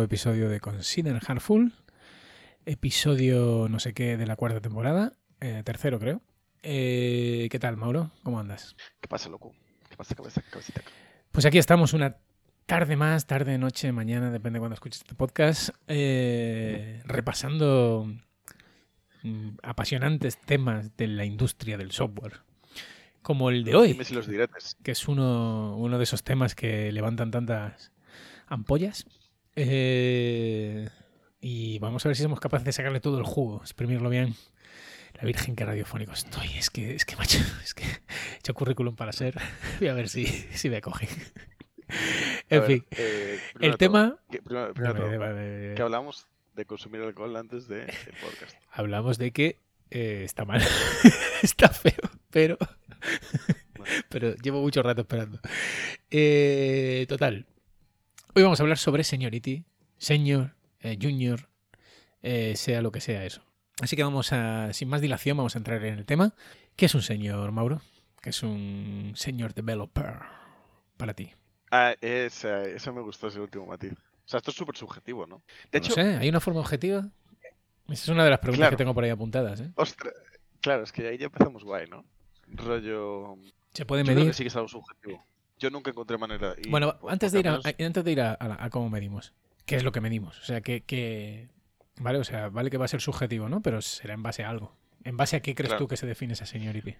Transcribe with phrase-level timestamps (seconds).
[0.00, 1.74] nuevo episodio de Consider Hardful.
[2.64, 5.12] Episodio no sé qué de la cuarta temporada.
[5.42, 6.22] eh, tercero, creo.
[6.62, 8.10] Eh, ¿Qué tal, Mauro?
[8.22, 8.76] ¿Cómo andas?
[8.98, 9.52] ¿Qué pasa, loco?
[9.90, 10.80] ¿Qué pasa, cabeza, cabecita?
[11.30, 12.16] Pues aquí estamos una
[12.64, 18.10] tarde más, tarde, noche, mañana, depende de cuando escuches este podcast, eh, repasando
[19.22, 22.40] mm, apasionantes temas de la industria del software.
[23.20, 24.26] Como el de hoy, si los
[24.82, 27.92] que es uno, uno de esos temas que levantan tantas
[28.46, 29.04] ampollas.
[29.56, 30.88] Eh,
[31.40, 34.34] y vamos a ver si somos capaces de sacarle todo el jugo, exprimirlo bien.
[35.14, 36.48] La virgen que radiofónico estoy.
[36.56, 39.34] Es que, es que, macho, es que he hecho currículum para ser.
[39.80, 41.08] Voy a ver si, si me cogen.
[42.48, 44.16] En ver, fin, eh, el de tema.
[44.30, 47.86] que- primero, de todo, que hablamos de consumir alcohol antes del
[48.20, 48.56] podcast.
[48.70, 49.56] Hablamos de que
[49.90, 50.62] eh, está mal,
[51.42, 51.94] está feo,
[52.30, 52.58] pero,
[54.08, 55.40] pero llevo mucho rato esperando.
[56.12, 57.44] Eh, total,
[58.34, 59.64] hoy vamos a hablar sobre seniority,
[59.98, 61.48] senior, eh, junior,
[62.22, 63.42] eh, sea lo que sea eso.
[63.80, 66.34] Así que vamos a, sin más dilación, vamos a entrar en el tema.
[66.76, 67.80] ¿Qué es un senior, Mauro?
[68.20, 70.16] ¿Qué es un senior developer
[70.96, 71.30] para ti?
[71.70, 73.92] Ah, eso me gustó, ese último matiz.
[73.92, 75.42] O sea, esto es súper subjetivo, ¿no?
[75.72, 77.08] De No hecho, sé, ¿hay una forma objetiva?
[77.88, 78.76] Esa es una de las preguntas Claro.
[78.76, 79.60] que tengo por ahí apuntadas.
[79.60, 79.70] ¿eh?
[79.74, 80.14] ostras,
[80.60, 82.04] claro, es que ahí ya empezamos guay, ¿no?
[82.48, 83.36] Rollo...
[83.72, 84.30] ¿Se puede Yo creo medir?
[84.30, 85.24] que sí que es algo subjetivo.
[85.60, 86.54] Yo nunca encontré manera...
[86.62, 88.90] y, Bueno, pues, antes de ir, a, menos- antes de ir a, a- a cómo
[88.90, 89.32] medimos,
[89.66, 90.38] ¿qué es lo que medimos?
[90.40, 91.48] O sea, que, que-
[92.00, 93.60] Vale, o sea, vale que va a ser subjetivo, ¿no?
[93.60, 94.74] Pero será en base a algo.
[95.04, 95.84] ¿En base a qué crees Claro.
[95.84, 96.96] tú que se define esa seniority?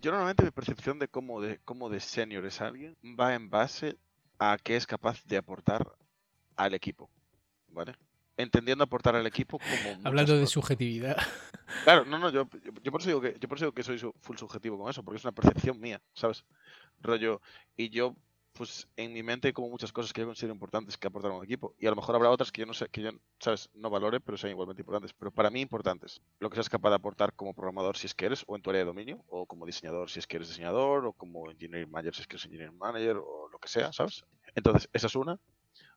[0.00, 3.96] Yo normalmente mi percepción de cómo de cómo de senior es alguien va en base
[4.38, 5.86] a qué es capaz de aportar
[6.56, 7.08] al equipo,
[7.68, 7.94] ¿vale?
[8.36, 10.52] Entendiendo aportar al equipo como Hablando de cosas.
[10.52, 11.16] subjetividad.
[11.84, 13.82] Claro, no, no, yo, yo, yo por eso digo que yo por eso digo que
[13.82, 16.44] soy full subjetivo con eso, porque es una percepción mía, ¿sabes?
[17.00, 17.40] Rollo
[17.76, 18.16] y yo
[18.52, 21.34] pues en mi mente hay como muchas cosas que yo considero importantes que aportar a
[21.34, 23.68] un equipo y a lo mejor habrá otras que yo no sé que yo sabes
[23.74, 26.22] no valore pero sean igualmente importantes pero para mí importantes.
[26.40, 28.70] Lo que seas capaz de aportar como programador si es que eres o en tu
[28.70, 32.14] área de dominio o como diseñador si es que eres diseñador o como engineering manager
[32.14, 34.24] si es que eres engineering manager o lo que sea sabes
[34.54, 35.38] entonces esa es una.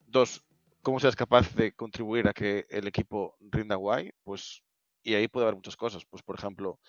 [0.06, 0.44] Dos
[0.82, 4.64] cómo seas capaz de contribuir a que el equipo rinda guay pues
[5.04, 6.04] y ahí puede haber muchas cosas.
[6.06, 6.80] Pues por ejemplo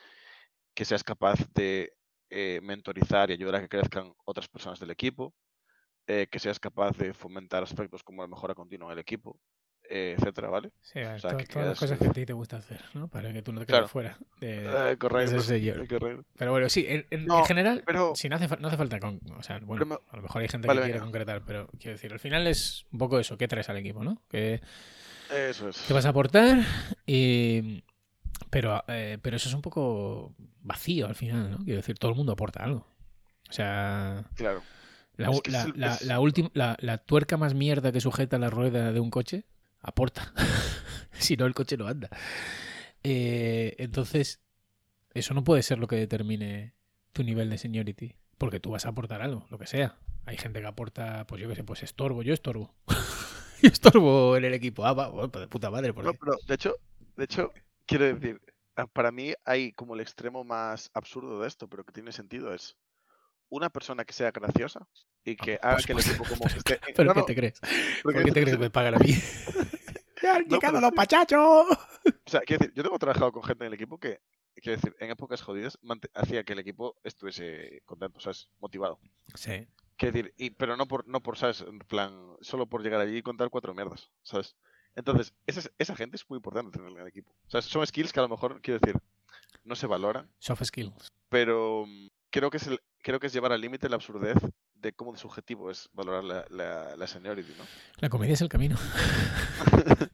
[0.75, 1.93] que seas capaz de
[2.31, 5.35] eh, mentorizar y ayudar a que crezcan otras personas del equipo
[6.07, 9.39] eh, que seas capaz de fomentar aspectos como la mejora continua en el equipo,
[9.89, 10.71] eh, etcétera, ¿vale?
[10.81, 12.57] Sí, a ver, O sea, to- que todas las cosas que a ti te gusta
[12.57, 13.07] hacer, ¿no?
[13.09, 13.89] Para que tú no te quedes Claro.
[13.89, 14.19] fuera.
[14.41, 15.37] de- Eh, correcto.
[15.37, 15.87] ese señor.
[15.87, 16.25] correcto.
[16.37, 18.99] Pero bueno, sí, en, en- en No, general, pero- sí, no hace, no hace falta.
[18.99, 21.05] Con, o sea, bueno, me- a lo mejor hay gente Vale, que quiere venga.
[21.07, 23.37] concretar, pero quiero decir, al final es un poco eso.
[23.37, 24.21] ¿Qué traes al equipo, no?
[24.29, 24.61] Que,
[25.31, 25.77] Eso es.
[25.83, 26.59] que vas a aportar
[27.07, 27.85] y...
[28.51, 31.59] Pero, eh, pero eso es un poco vacío al final, ¿no?
[31.59, 32.87] Quiero decir, todo el mundo aporta algo.
[33.49, 34.63] O sea, Claro.
[35.17, 37.93] la, Es que la, es el- la- es- la última, la, la tuerca más mierda
[37.93, 39.45] que sujeta la rueda de un coche
[39.81, 40.33] aporta.
[41.13, 42.09] si no, el coche no anda.
[43.03, 44.41] Eh, entonces,
[45.15, 46.75] eso no puede ser lo que determine
[47.13, 48.17] tu nivel de seniority.
[48.39, 49.97] Porque tú vas a aportar algo, lo que sea.
[50.25, 52.75] Hay gente que aporta, pues yo qué sé, pues estorbo, yo estorbo.
[53.63, 54.87] yo estorbo en el equipo.
[54.87, 55.93] Ah, va, pues de puta madre.
[55.93, 56.75] porque- No, pero de hecho,
[57.17, 57.53] de hecho,
[57.87, 58.41] quiero decir,
[58.77, 62.55] ah, para mí hay como el extremo más absurdo de esto, pero que tiene sentido
[62.55, 62.77] es
[63.49, 64.87] una persona que sea graciosa
[65.25, 66.81] y que haga que el equipo como Pero, que esté...
[66.97, 67.61] pero no, ¿qué te crees?
[68.03, 69.13] ¿Por qué te es- crees que me pagan a mí?
[70.23, 71.67] ¡Ya han No, llegado pero los pachachos!
[71.67, 74.21] O sea, quiero decir, yo tengo trabajado con gente en el equipo que,
[74.55, 75.79] quiero decir, en épocas jodidas
[76.15, 78.49] hacía que el equipo estuviese contento, ¿sabes?
[78.61, 79.01] Motivado.
[79.35, 79.67] Sí.
[79.97, 81.63] Quiero decir, y, pero no por, no por, ¿sabes?
[81.63, 84.57] En plan, solo por llegar allí y contar cuatro mierdas, ¿sabes?
[84.97, 87.31] Entonces, esa, esa gente es muy importante tenerla en el equipo.
[87.47, 89.01] O sea, son skills que a lo mejor, quiero decir,
[89.65, 91.13] no se valoran, Soft skills.
[91.29, 94.37] pero mm, creo que es, el- creo que es llevar al límite la absurdez
[94.75, 97.65] de cómo de subjetivo es valorar la, la, la seniority, ¿no?
[97.99, 98.77] La comedia es el camino.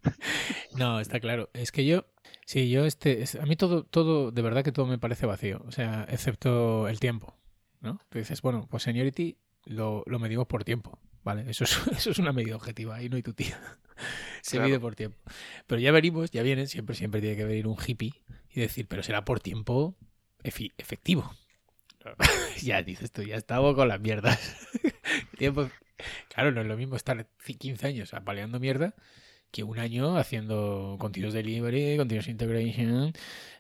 [0.77, 1.49] no, está claro.
[1.55, 2.05] Es que yo,
[2.45, 5.63] sí, yo este, es- a mí todo, todo, de verdad que todo me parece vacío.
[5.67, 7.35] O sea, excepto el tiempo,
[7.81, 8.01] ¿no?
[8.09, 11.45] Tú dices, bueno, pues seniority lo, lo medimos por tiempo, ¿vale?
[11.51, 13.61] Eso es, eso es una medida objetiva, ahí no hay tu tía.
[14.43, 14.69] Se Claro.
[14.69, 15.19] mide por tiempo.
[15.67, 18.13] Pero ya venimos, ya vienen, siempre, siempre tiene que venir un hippie
[18.51, 19.97] y decir, pero será por tiempo
[20.45, 21.35] efectivo.
[22.63, 24.39] ya dices tú, ya estamos con las mierdas.
[25.37, 25.69] tiempo,
[26.29, 28.95] Claro, no es lo mismo estar ci- 15 años apaleando mierda
[29.57, 33.13] que un año haciendo continuous delivery, continuous integration,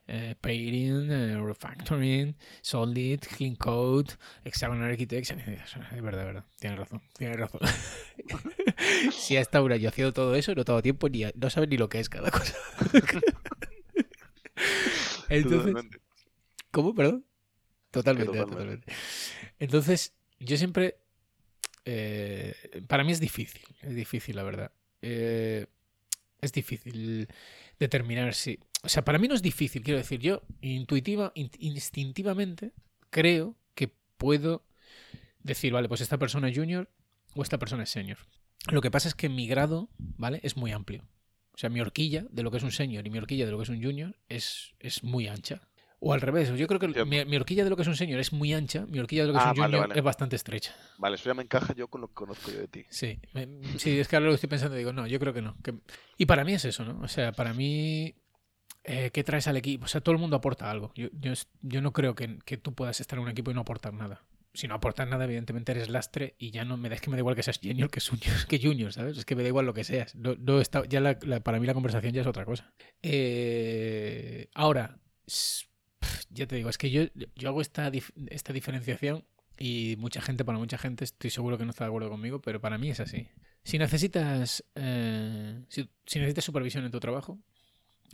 [0.09, 4.13] eh, pairing, eh, refactoring, solid, clean code,
[4.45, 5.41] hexagonal architecture.
[5.43, 6.45] Es verdad, es verdad.
[6.61, 7.61] Tienes razón, tienes razón.
[9.13, 11.67] si ha estado un año haciendo todo eso, no tengo tiempo ni a- no sabe
[11.67, 12.55] ni lo que es cada cosa.
[15.29, 15.99] Entonces, Totalmente.
[16.71, 16.95] ¿Cómo?
[16.95, 17.25] Perdón.
[17.91, 18.55] Totalmente, totalmente.
[18.87, 18.93] totalmente.
[19.59, 20.99] Entonces, yo siempre.
[21.85, 22.55] eh,
[22.87, 24.73] para mí es difícil, es difícil, la verdad.
[25.03, 25.67] eh,
[26.41, 27.29] es difícil
[27.79, 28.59] determinar si...
[28.83, 32.73] O sea, para mí no es difícil, quiero decir, yo intuitiva, in- instintivamente
[33.11, 34.65] creo que puedo
[35.43, 36.91] decir, vale, pues esta persona es junior
[37.35, 38.19] o esta persona es senior.
[38.71, 40.41] Lo que pasa es que mi grado, ¿vale?
[40.43, 41.07] Es muy amplio.
[41.53, 43.57] O sea, mi horquilla de lo que es un senior y mi horquilla de lo
[43.57, 45.69] que es un junior es, es muy ancha.
[45.99, 48.21] O al revés, yo creo que mi, mi horquilla de lo que es un senior
[48.21, 49.99] es muy ancha, mi horquilla de lo que Ah, es un vale, junior vale.
[49.99, 50.75] es bastante estrecha.
[50.99, 52.85] Vale, eso ya me encaja yo con lo que conozco yo de ti.
[52.91, 53.49] Sí, me-
[53.79, 55.57] sí, es que ahora lo estoy pensando y digo, no, yo creo que no.
[55.63, 55.75] que-
[56.19, 57.01] Y para mí es eso, ¿no?
[57.01, 58.15] O sea, para mí,
[58.85, 59.87] eh, ¿qué traes al equipo?
[59.87, 60.93] O sea, todo el mundo aporta algo.
[60.95, 61.09] Yo,
[61.63, 64.23] yo, no creo que, que tú puedas estar en un equipo y no aportar nada.
[64.53, 67.17] Si no aportas nada, evidentemente eres lastre y ya no me da, es que me
[67.17, 69.19] da igual que seas junior que junior, que junior ¿sabes?
[69.19, 70.15] Es que me da igual lo que seas.
[70.15, 72.71] No, no está, ya la- la- para mí la conversación ya es otra cosa.
[73.03, 74.99] Eh, ahora,
[76.37, 77.03] ya te digo, es que yo,
[77.35, 79.25] yo hago esta, dif- esta diferenciación
[79.59, 82.61] y mucha gente, para mucha gente, estoy seguro que no está de acuerdo conmigo, pero
[82.61, 83.27] para mí es así.
[83.65, 87.39] Si necesitas, eh, si, si necesitas supervisión en tu trabajo,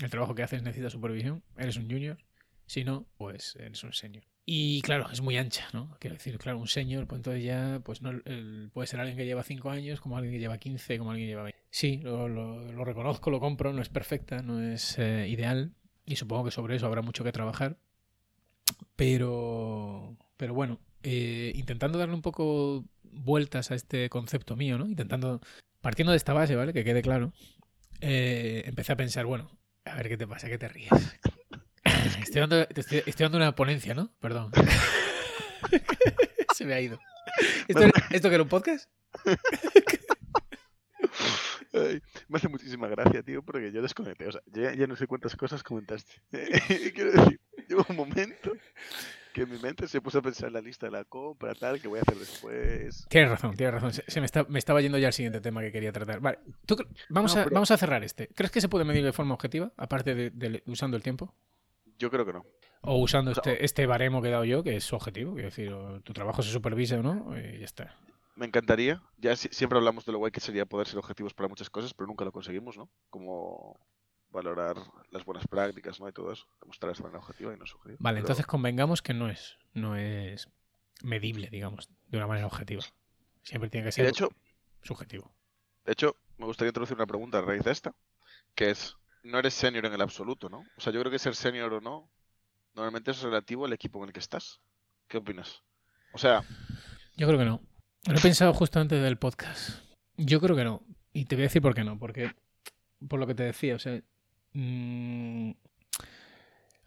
[0.00, 2.19] el trabajo que haces necesita supervisión, eres un junior.
[2.66, 4.24] Si no, pues eres un senior.
[4.46, 5.96] Y claro, es muy ancha, ¿no?
[6.00, 9.26] Quiero decir, claro, un senior, pues entonces ya, pues no, el- puede ser alguien que
[9.26, 11.60] lleva 5 años, como alguien que lleva 15, como alguien que lleva 20.
[11.70, 15.74] Sí, lo, lo- lo reconozco, lo compro, no es perfecta, no es eh, ideal.
[16.06, 17.78] Y supongo que sobre eso habrá mucho que trabajar.
[19.04, 24.87] Pero, pero bueno, eh, intentando darle un poco vueltas a este concepto mío, ¿no?
[24.87, 25.40] Intentando,
[25.81, 26.72] partiendo de esta base, ¿vale?
[26.72, 27.32] Que quede claro,
[28.00, 30.93] eh, empecé a pensar, bueno, a ver qué te pasa, qué te ríes.
[32.22, 34.14] Estoy dando, te estoy, estoy dando una ponencia, ¿no?
[34.20, 34.52] Perdón.
[36.55, 37.00] Se me ha ido.
[37.66, 38.88] ¿Esto, era- ¿Esto que era un podcast?
[41.75, 44.28] Ay, me hace muchísima gracia, tío, porque yo desconecté.
[44.28, 46.12] O sea, ya, ya no sé cuántas cosas comentaste.
[46.94, 47.40] Quiero decir,
[47.76, 48.52] llegó un momento
[49.32, 51.88] que mi mente se puso a pensar en la lista de la compra, tal, que
[51.88, 53.06] voy a hacer después.
[53.08, 53.92] Tienes razón, tienes razón.
[53.92, 56.20] Se, se me, está- me estaba yendo ya al siguiente tema que quería tratar.
[56.20, 56.76] Vale, tú
[57.08, 58.28] vamos, No, a, pero- vamos a cerrar este.
[58.28, 61.34] ¿Crees que se puede medir de forma objetiva, aparte de, de- usando el tiempo?
[61.98, 62.44] Yo creo que no.
[62.82, 66.00] O usando este, este baremo que he dado yo, que es objetivo, quiero decir, o
[66.00, 67.96] tu trabajo se supervisa o no, y ya está.
[68.34, 69.00] Me encantaría.
[69.19, 71.94] Ya si- siempre hablamos de lo guay que sería poder ser objetivos para muchas cosas,
[71.94, 72.90] pero nunca lo conseguimos, ¿no?
[73.08, 73.78] Como
[74.32, 74.76] valorar
[75.11, 76.08] las buenas prácticas, ¿no?
[76.08, 76.46] Y todo eso.
[76.61, 77.99] Demostrar esa manera objetiva y no subjetiva.
[78.00, 80.49] Vale, Pero- entonces convengamos que no es, no es
[81.02, 82.82] medible, digamos, de una manera objetiva.
[83.43, 84.29] Siempre tiene que ser de hecho,
[84.82, 85.32] subjetivo.
[85.84, 87.94] de hecho, me gustaría introducir una pregunta a raíz de esta,
[88.55, 90.64] que es, no eres senior en el absoluto, ¿no?
[90.76, 92.08] O sea, yo creo que ser senior o no,
[92.75, 94.61] normalmente es relativo al equipo en el que estás.
[95.08, 95.62] ¿Qué opinas?
[96.12, 96.43] O sea,
[97.17, 97.61] Yo creo que no.
[98.06, 99.81] Lo he pensado justo antes del podcast.
[100.17, 100.82] Yo creo que no.
[101.12, 101.99] Y te voy a decir por qué no.
[101.99, 102.34] Porque,
[103.08, 104.00] por lo que te decía, o sea.
[104.54, 105.50] Mm,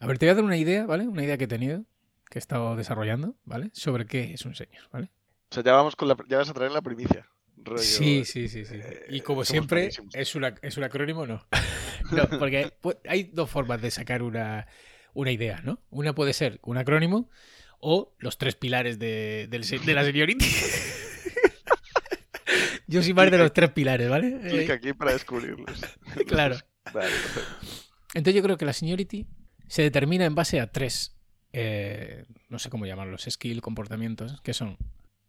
[0.00, 1.06] A ver, te voy a dar una idea, ¿vale?
[1.08, 1.84] Una idea que he tenido,
[2.30, 3.70] que he estado desarrollando, ¿vale?
[3.72, 5.10] Sobre qué es un señor, ¿vale?
[5.48, 7.24] o sea ya vamos con la, ya vas a traer la primicia.
[7.56, 8.74] rollo, Sí, sí, sí, sí.
[8.74, 9.90] eh, Y como siempre.
[10.12, 11.46] ¿es, una, ¿es un acrónimo no?
[12.12, 12.72] no, porque
[13.08, 14.66] hay dos formas de sacar una,
[15.14, 15.80] una idea, ¿no?
[15.90, 17.30] Una puede ser un acrónimo
[17.78, 20.44] o los tres pilares de, del de la seniority.
[22.88, 24.38] Yo soy más de los tres pilares, ¿vale?
[24.40, 25.80] Clic Eh, aquí para descubrirlos.
[26.26, 26.56] claro.
[26.92, 27.10] Vale.
[28.14, 29.26] Entonces yo creo que la seniority
[29.68, 31.16] se determina en base a tres,
[31.52, 34.78] eh, no sé cómo llamarlos, skill, comportamientos, que son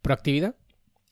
[0.02, 0.56] proactividad,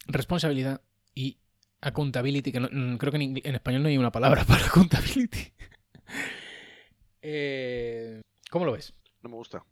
[0.06, 0.80] responsabilidad
[1.14, 1.38] y
[1.80, 5.52] accountability, que no- mm, creo que en, español no hay una palabra para accountability.
[7.22, 8.94] Eh, ¿Cómo lo ves?
[9.22, 9.64] No me gusta.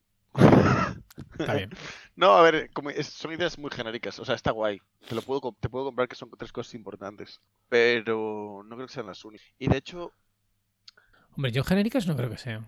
[1.39, 1.71] Está bien.
[2.17, 4.19] No, a ver, como es- son ideas muy genéricas.
[4.21, 4.81] O sea, está guay.
[5.09, 7.41] Te lo puedo, te puedo comprar que son tres cosas importantes.
[7.69, 9.47] Pero no creo que sean las únicas.
[9.59, 10.13] Y de hecho,
[11.37, 12.67] Hombre, yo genéricas no creo que sean.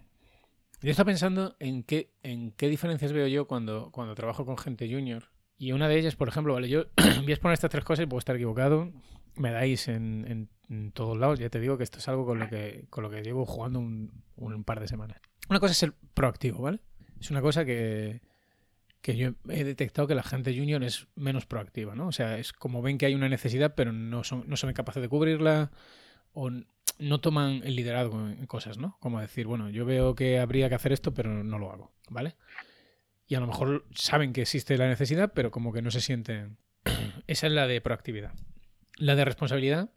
[0.82, 4.88] Yo estaba pensando en qué, en qué diferencias veo yo cuando, cuando trabajo con gente
[4.88, 5.30] junior.
[5.58, 8.06] Y una de ellas, por ejemplo, vale, yo voy a exponer estas tres cosas y
[8.06, 8.92] puedo estar equivocado.
[9.36, 10.48] Me dais en,
[10.92, 11.38] todos lados.
[11.38, 13.78] Ya te digo que esto es algo con lo que, con lo que llevo jugando
[13.78, 15.20] un, un par de semanas.
[15.48, 16.80] Una cosa es ser proactivo, ¿vale?
[17.20, 18.20] Es una cosa que,
[19.00, 22.08] que yo he detectado que la gente junior es menos proactiva, ¿no?
[22.08, 25.00] O sea, es como ven que hay una necesidad, pero no son, no son capaces
[25.00, 25.70] de cubrirla
[26.32, 26.50] o
[26.98, 28.96] no toman el liderazgo en cosas, ¿no?
[29.00, 32.36] Como decir, bueno, yo veo que habría que hacer esto, pero no lo hago, ¿vale?
[33.26, 36.58] Y a lo mejor saben que existe la necesidad, pero como que no se sienten.
[37.26, 38.32] Esa es la de proactividad.
[38.96, 39.90] La de responsabilidad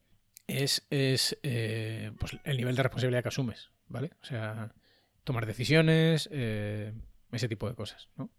[0.47, 4.11] es, es eh, pues el nivel de responsabilidad que asumes, ¿vale?
[4.21, 4.73] O sea,
[5.23, 6.93] tomar decisiones, eh,
[7.31, 8.31] ese tipo de cosas, ¿no?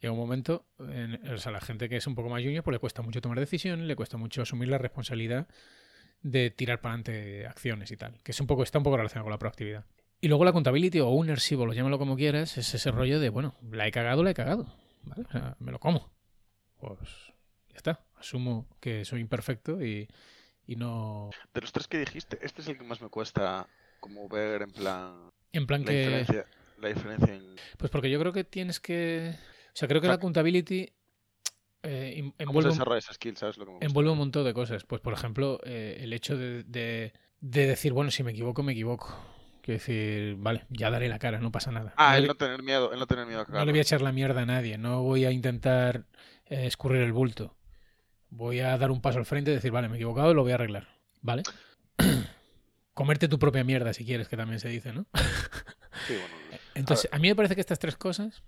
[0.00, 2.74] Llega un momento, en, o sea, la gente que es un poco más junior, pues
[2.74, 5.48] le cuesta mucho tomar decisiones, le cuesta mucho asumir la responsabilidad
[6.22, 9.24] de tirar para adelante acciones y tal, que es un poco, está un poco relacionado
[9.24, 9.84] con la proactividad.
[10.20, 13.28] Y luego la accountability o ownership, o lo llámalo como quieras, es ese rollo de,
[13.28, 14.66] bueno, la he cagado, la he cagado,
[15.02, 15.24] ¿vale?
[15.28, 16.10] O sea, me lo como.
[16.78, 17.32] Pues
[17.68, 20.08] ya está, asumo que soy imperfecto y,
[20.66, 21.30] y no...
[21.52, 23.68] De los tres que dijiste, este es el que más me cuesta
[24.00, 25.98] como ver en plan En plan la que...
[25.98, 26.46] diferencia,
[26.78, 29.34] la diferencia en Pues porque yo creo que tienes que...
[29.68, 30.90] O sea, creo que la accountability
[31.86, 33.86] eh, em- cómo se envuelve, skill, ¿sabes lo que me gusta?
[33.86, 34.84] envuelve un montón de cosas.
[34.84, 38.72] Pues, por ejemplo, eh, el hecho de, de- de decir, bueno, si me equivoco, me
[38.72, 39.14] equivoco.
[39.62, 41.92] Quiero decir, vale, ya daré la cara, no pasa nada.
[41.96, 43.78] Ah, no, el le, no tener miedo, el no tener miedo a no le voy
[43.80, 46.04] a echar la mierda a nadie, no voy a intentar
[46.46, 47.56] eh, escurrir el bulto.
[48.28, 50.52] Voy a dar un paso al frente y decir, vale, me he equivocado, lo voy
[50.52, 50.88] a arreglar.
[51.22, 51.42] ¿Vale?
[52.94, 55.06] Comerte tu propia mierda, si quieres, que también se dice, ¿no?
[56.06, 56.34] Sí, bueno,
[56.74, 58.42] Entonces, a mí me parece que estas tres cosas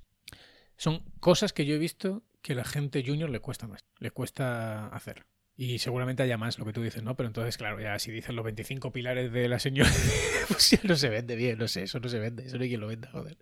[0.79, 4.87] son cosas que yo he visto que la gente junior le cuesta más, le cuesta
[4.89, 5.27] hacer.
[5.57, 7.17] Y seguramente haya más lo que tú dices, ¿no?
[7.17, 9.91] Pero entonces, claro, ya si dicen los 25 pilares de la señora,
[10.49, 12.69] pues ya no se vende bien, no sé, eso no se vende, eso no hay
[12.71, 13.37] quien lo venda, joder.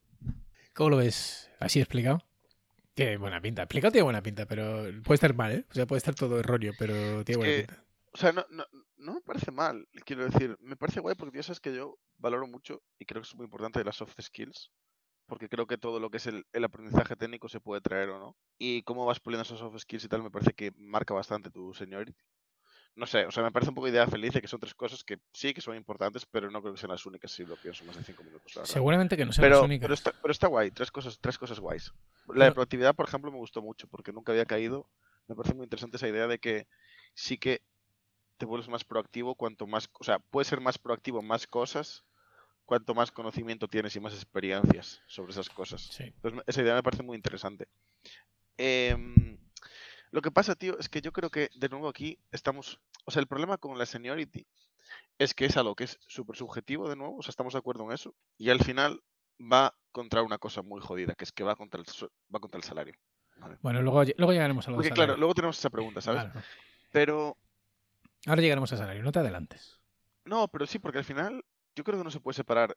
[0.75, 1.50] ¿Cómo lo ves?
[1.61, 2.23] ¿Así explicado?
[2.95, 3.62] Tiene buena pinta.
[3.62, 5.64] Explicado tiene buena pinta, pero puede estar mal, ¿eh?
[5.71, 7.85] O sea, puede estar todo erróneo, pero tiene buena que- pinta.
[8.12, 8.64] O sea, no, no,
[8.97, 12.47] no me parece mal, quiero decir, me parece guay porque ya sabes que yo valoro
[12.47, 14.71] mucho y creo que es muy importante las soft skills,
[15.26, 18.18] porque creo que todo lo que es el, el aprendizaje técnico se puede traer o
[18.18, 18.37] no.
[18.59, 21.75] Y cómo vas puliendo esos soft skills y tal, me parece que marca bastante tu
[21.75, 22.14] seniority.
[22.95, 25.04] No sé, o sea, me parece un poco idea feliz de que son tres cosas
[25.04, 27.85] que sí que son importantes, pero no creo que sean las únicas si lo pienso
[27.85, 28.59] más de cinco minutos.
[28.64, 29.85] Seguramente que no sean Pero, las únicas.
[29.85, 31.92] pero, está, pero está guay, tres cosas, tres cosas guays.
[32.28, 34.88] La de productividad, por ejemplo, me gustó mucho porque nunca había caído.
[35.28, 36.66] Me parece muy interesante esa idea de que
[37.12, 37.61] sí que
[38.38, 42.04] te vuelves más proactivo cuanto más, o sea, puedes ser más proactivo en más cosas
[42.66, 45.80] cuanto más conocimiento tienes y más experiencias sobre esas cosas.
[45.82, 46.04] Sí.
[46.04, 47.68] Entonces, esa idea me parece muy interesante.
[48.58, 49.38] Em,
[50.11, 53.20] lo que pasa, tío, es que yo creo que de nuevo aquí estamos, o sea,
[53.20, 54.46] el problema con la seniority
[55.18, 57.85] es que es algo que es súper subjetivo de nuevo, o sea, estamos de acuerdo
[57.85, 59.02] en eso, y al final
[59.40, 62.58] va contra una cosa muy jodida, que es que va contra el, su- va contra
[62.58, 62.94] el salario.
[63.38, 63.58] ¿vale?
[63.62, 65.20] Bueno, luego, luego llegaremos a lo Porque del claro, salario.
[65.20, 66.23] luego tenemos esa pregunta, ¿sabes?
[66.25, 66.42] Claro.
[66.92, 67.37] Pero,
[68.26, 69.78] Ahora llegaremos al salario, no te adelantes.
[70.25, 71.44] no, pero sí, porque al final
[71.76, 72.76] yo creo que no se puede separar,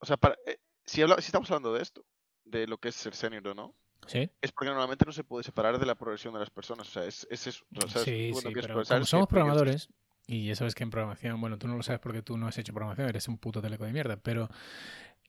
[0.00, 2.04] o sea, para, eh, si, habla- si estamos hablando de esto,
[2.44, 3.74] de lo que es ser senior o no,
[4.06, 4.30] ¿Sí?
[4.40, 7.04] es porque normalmente no se puede separar de la progresión de las personas, o sea,
[7.04, 7.64] es, es eso.
[7.76, 9.88] o sea, Sí, sí, pero como que somos programadores,
[10.26, 12.56] y ya sabes que en programación, bueno, tú no lo sabes porque tú no has
[12.58, 14.48] hecho programación, eres un puto teleco de mierda, pero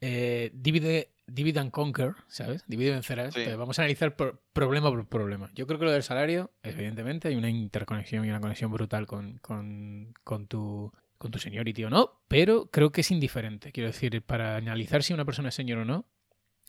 [0.02, 2.64] eh, divide, divide and conquer, ¿sabes?
[2.68, 3.34] Divide y vencerás.
[3.34, 3.44] Sí.
[3.58, 5.50] Vamos a analizar por- problema por problema.
[5.56, 9.40] Yo creo que lo del salario, evidentemente, hay una interconexión y una conexión brutal con,
[9.40, 13.72] con, con tu con tu seniority o no, pero creo que es indiferente.
[13.72, 16.06] Quiero decir, para analizar si una persona es señor o no,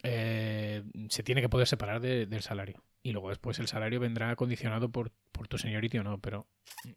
[0.02, 2.82] eh, se tiene que poder separar de- del salario.
[3.02, 6.46] Y luego después el salario vendrá condicionado por, por tu seniority o no, pero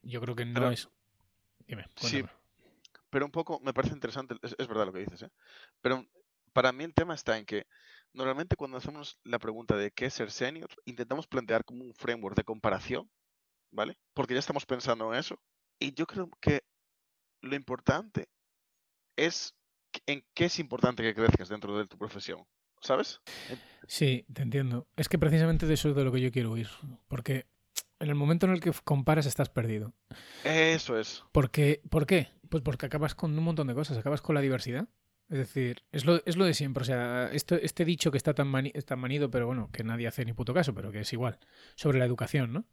[0.02, 0.90] yo creo que no Pero- es...
[1.66, 2.24] Dime, Sí,
[3.10, 5.30] pero un poco me parece interesante, es, es verdad lo que dices, ¿eh?
[5.82, 6.06] Pero
[6.52, 7.68] para mí el tema está en que
[8.12, 12.36] normalmente cuando hacemos la pregunta de qué es ser senior, intentamos plantear como un framework
[12.36, 13.10] de comparación,
[13.72, 13.98] ¿vale?
[14.14, 15.40] Porque ya estamos pensando en eso.
[15.80, 16.64] Y yo creo que
[17.44, 18.30] lo importante
[19.16, 19.54] es
[20.08, 22.44] en qué es importante que crezcas dentro de tu profesión,
[22.82, 23.22] ¿sabes?
[23.88, 24.88] Sí, te entiendo.
[24.96, 26.70] Es que precisamente de eso es de lo que yo quiero huir.
[27.08, 27.46] Porque
[28.00, 29.94] en el momento en el que comparas estás perdido.
[30.44, 31.24] Eso es.
[31.32, 32.30] Porque, ¿Por qué?
[32.50, 33.98] Pues porque acabas con un montón de cosas.
[33.98, 34.88] Acabas con la diversidad.
[35.30, 36.82] Es decir, es lo, es lo de siempre.
[36.82, 40.08] O sea, esto, este dicho que está tan, mani- tan manido, pero bueno, que nadie
[40.08, 41.40] hace ni puto caso, pero que es igual.
[41.76, 42.66] Sobre la educación, ¿no?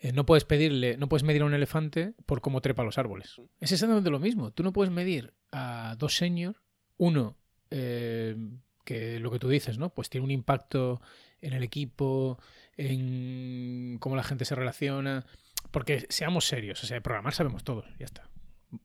[0.00, 3.40] Eh, no puedes pedirle, no puedes medir a un elefante por cómo trepa los árboles.
[3.60, 4.52] Es exactamente lo mismo.
[4.52, 6.62] Tú no puedes medir a dos senior,
[6.96, 7.36] uno
[7.70, 8.36] eh,
[8.84, 9.92] que lo que tú dices, ¿no?
[9.92, 11.00] Pues tiene un impacto
[11.40, 12.38] en el equipo,
[12.76, 15.26] en cómo la gente se relaciona.
[15.72, 18.30] Porque seamos serios, o sea, programar sabemos todos, ya está.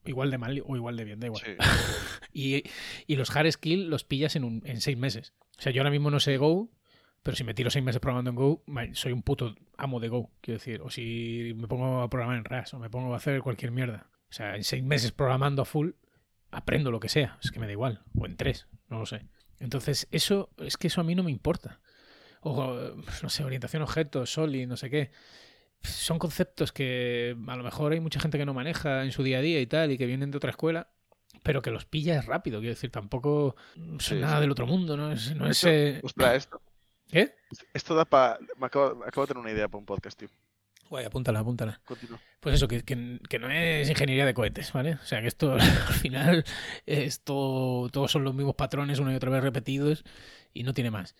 [0.04, 1.42] Igual de mal o igual de bien, da igual.
[1.44, 1.52] Sí.
[2.36, 2.64] Y,
[3.06, 5.34] y los hard skill los pillas en, un, en seis meses.
[5.56, 6.68] O sea, yo ahora mismo no sé Go,
[7.24, 8.62] pero si me tiro seis meses programando en Go,
[8.92, 10.80] soy un puto amo de Go, quiero decir.
[10.82, 14.06] O si me pongo a programar en Rust o me pongo a hacer cualquier mierda.
[14.30, 15.90] O sea, en seis meses programando a full,
[16.52, 17.38] aprendo lo que sea.
[17.42, 18.02] Es que me da igual.
[18.16, 19.26] O en tres, no lo sé.
[19.58, 21.80] Entonces, eso, es que eso a mí no me importa.
[22.40, 22.76] O,
[23.22, 25.10] no sé, orientación a objetos, Solid, no sé qué.
[25.82, 29.38] Son conceptos que a lo mejor hay mucha gente que no maneja en su día
[29.38, 30.88] a día y tal, y que vienen de otra escuela,
[31.42, 32.60] pero que los pillas rápido.
[32.60, 34.40] Quiero decir, tampoco son Sí, nada sí.
[34.42, 36.62] del otro mundo, no es, no es Esto- eh, Ostras, esto,
[37.10, 37.34] ¿Qué?
[37.72, 38.38] esto da para...
[38.58, 40.28] Me acabo, acabo de tener una idea para un podcast, tío.
[40.90, 41.80] Guay, apúntala, apúntala.
[41.84, 42.20] Continúa.
[42.40, 44.94] Pues eso, que, que- que no es ingeniería de cohetes, ¿vale?
[44.94, 45.60] O sea, que esto al
[45.94, 46.44] final
[46.86, 50.04] es todo, todos son los mismos patrones una y otra vez repetidos
[50.52, 51.14] y no tiene más.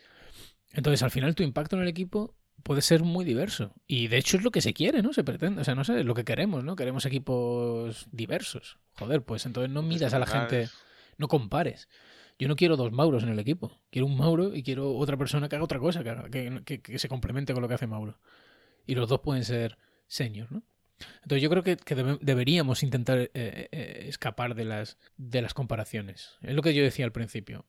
[0.73, 3.73] Entonces, al final tu impacto en el equipo puede ser muy diverso.
[3.87, 5.13] Y de hecho es lo que se quiere, ¿no?
[5.13, 6.77] Se pretende, o sea, no sé, es lo que queremos, ¿no?
[6.77, 8.79] Queremos equipos diversos.
[8.99, 10.69] Joder, pues entonces no miras a la gente,
[11.17, 11.89] no compares.
[12.39, 13.81] Yo no quiero dos Mauros en el equipo.
[13.91, 17.09] Quiero un Mauro y quiero otra persona que haga otra cosa, que, que, que- se
[17.09, 18.19] complemente con lo que hace Mauro.
[18.87, 20.63] Y los dos pueden ser senior, ¿no?
[21.23, 25.55] Entonces yo creo que, que debe- deberíamos intentar eh, eh, escapar de las, de las
[25.55, 26.37] comparaciones.
[26.43, 27.67] Es lo que yo decía al principio.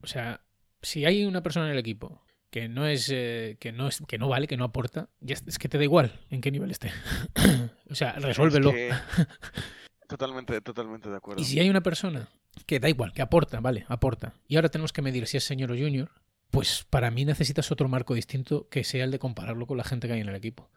[0.00, 0.42] O sea,
[0.82, 4.16] si hay una persona en el equipo que no es, eh, que no es, que
[4.18, 6.70] no vale, que no aporta, ya es, es que te da igual en qué nivel
[6.70, 6.90] esté.
[7.90, 8.70] o sea, resuélvelo.
[8.70, 9.24] Es que-
[10.08, 11.40] Totalmente, totalmente de acuerdo.
[11.40, 12.28] Y si hay una persona
[12.66, 15.70] que da igual, que aporta, vale, aporta, y ahora tenemos que medir si es señor
[15.70, 16.10] o junior,
[16.50, 20.08] pues para mí necesitas otro marco distinto que sea el de compararlo con la gente
[20.08, 20.70] que hay en el equipo.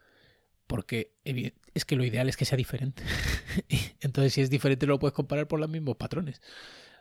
[0.67, 1.13] Porque
[1.73, 3.03] es que lo ideal es que sea diferente.
[4.01, 6.41] Entonces, si es diferente, lo puedes comparar por los mismos patrones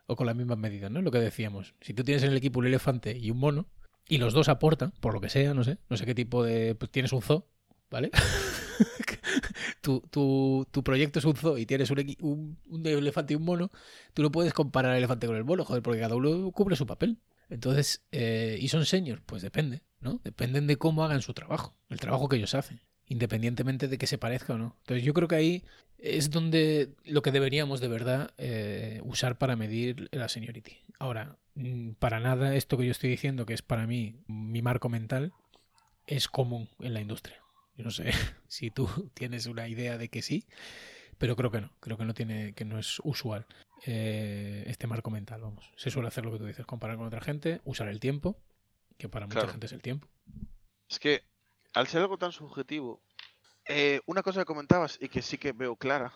[0.06, 1.02] o con las mismas medidas, ¿no?
[1.02, 1.75] Lo que decíamos.
[1.80, 3.66] Si tú tienes en el equipo un elefante y un mono,
[4.08, 6.75] y los dos aportan, por lo que sea, no sé, no sé qué tipo de.
[6.75, 7.46] Pues tienes un zoo,
[7.90, 8.11] ¿vale?
[9.80, 13.44] tu, tu, tu proyecto es un zoo y tienes un, un, un elefante y un
[13.44, 13.70] mono,
[14.14, 16.87] tú no puedes comparar el elefante con el mono, joder, porque cada uno cubre su
[16.87, 17.18] papel.
[17.49, 19.23] Entonces, eh, ¿y son seniors?
[19.26, 20.20] Pues depende, ¿no?
[20.23, 24.18] Dependen de cómo hagan su trabajo, el trabajo que ellos hacen, independientemente de que se
[24.18, 24.76] parezca o no.
[24.82, 25.64] Entonces, yo creo que ahí
[25.99, 30.78] es donde lo que deberíamos de verdad eh, usar para medir la seniority.
[31.00, 34.88] Ahora, mm, para nada esto que yo estoy diciendo, que es para mí mi marco
[34.88, 35.32] mental,
[36.06, 37.39] es común en la industria.
[37.80, 38.10] Yo no sé
[38.46, 40.44] si tú tienes una idea de que sí,
[41.16, 41.72] pero creo que no.
[41.80, 43.46] Creo que no tiene, que no es usual
[43.87, 45.40] eh, este marco mental.
[45.40, 48.37] Vamos, se suele hacer lo que tú dices, comparar con otra gente, usar el tiempo,
[48.99, 50.06] que para mucha gente es el tiempo.
[50.90, 51.22] Es que
[51.72, 53.02] al ser algo tan subjetivo,
[53.66, 56.12] eh, una cosa que comentabas y que sí que veo clara,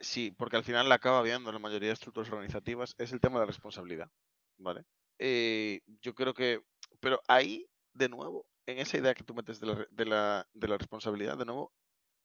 [0.00, 3.20] sí, porque al final la acaba viendo en la mayoría de estructuras organizativas, es el
[3.20, 4.10] tema de la responsabilidad,
[4.56, 4.86] ¿vale?
[5.18, 6.62] Eh, yo creo que,
[7.00, 10.68] pero ahí, de nuevo, en esa idea que tú metes de la, de la, de
[10.68, 11.72] la responsabilidad, de nuevo,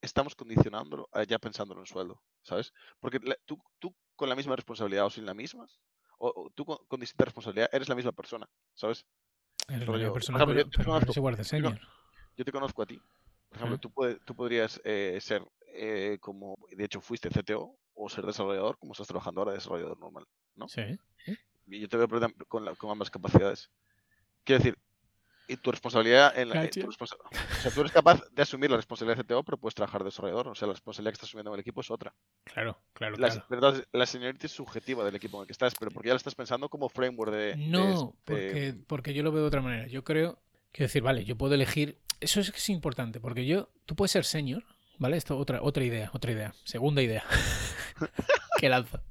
[0.02, 2.74] estamos condicionándolo a ya pensándolo en sueldo, ¿sabes?
[3.00, 5.66] Porque la- tú, tú con la misma responsabilidad o sin la misma,
[6.18, 9.06] o, o tú con, con distinta responsabilidad, eres la misma persona, ¿sabes?
[9.70, 11.80] Eres la Rollo, misma persona, ejemplo, pero, yo te pero conozco- igual de yo senior.
[12.36, 13.00] yo te conozco a ti.
[13.50, 18.10] Por ejemplo, tú, puede- tú podrías eh, ser eh, como, de hecho fuiste CTO, o
[18.10, 20.26] ser desarrollador, como estás trabajando ahora, desarrollador normal.
[20.56, 20.68] ¿no?
[20.68, 20.82] Sí.
[21.68, 22.08] Y yo te veo
[22.50, 23.70] con, la- con ambas capacidades.
[24.44, 24.78] Quiero decir,
[25.48, 28.70] y tu responsabilidad en la, eh, tu responsa- o sea, tú eres capaz de asumir
[28.72, 30.48] la responsabilidad de CTO, pero puedes trabajar de desarrollador.
[30.48, 32.14] O sea, la responsabilidad que estás asumiendo en el equipo es otra.
[32.46, 33.46] Claro, claro, La, claro.
[33.50, 36.18] entonces, la seniority es subjetiva del equipo en el que estás, pero porque ya lo
[36.18, 37.56] estás pensando como framework de.
[37.58, 39.88] No, de- porque, porque yo lo veo de otra manera.
[39.88, 40.40] Yo creo,
[40.72, 42.00] quiero decir, vale, yo puedo elegir.
[42.22, 44.64] Eso es que es importante, porque yo, tú puedes ser senior,
[44.98, 45.18] ¿vale?
[45.18, 47.24] Esto otra, otra idea, otra idea, segunda idea
[48.60, 49.02] que lanzo.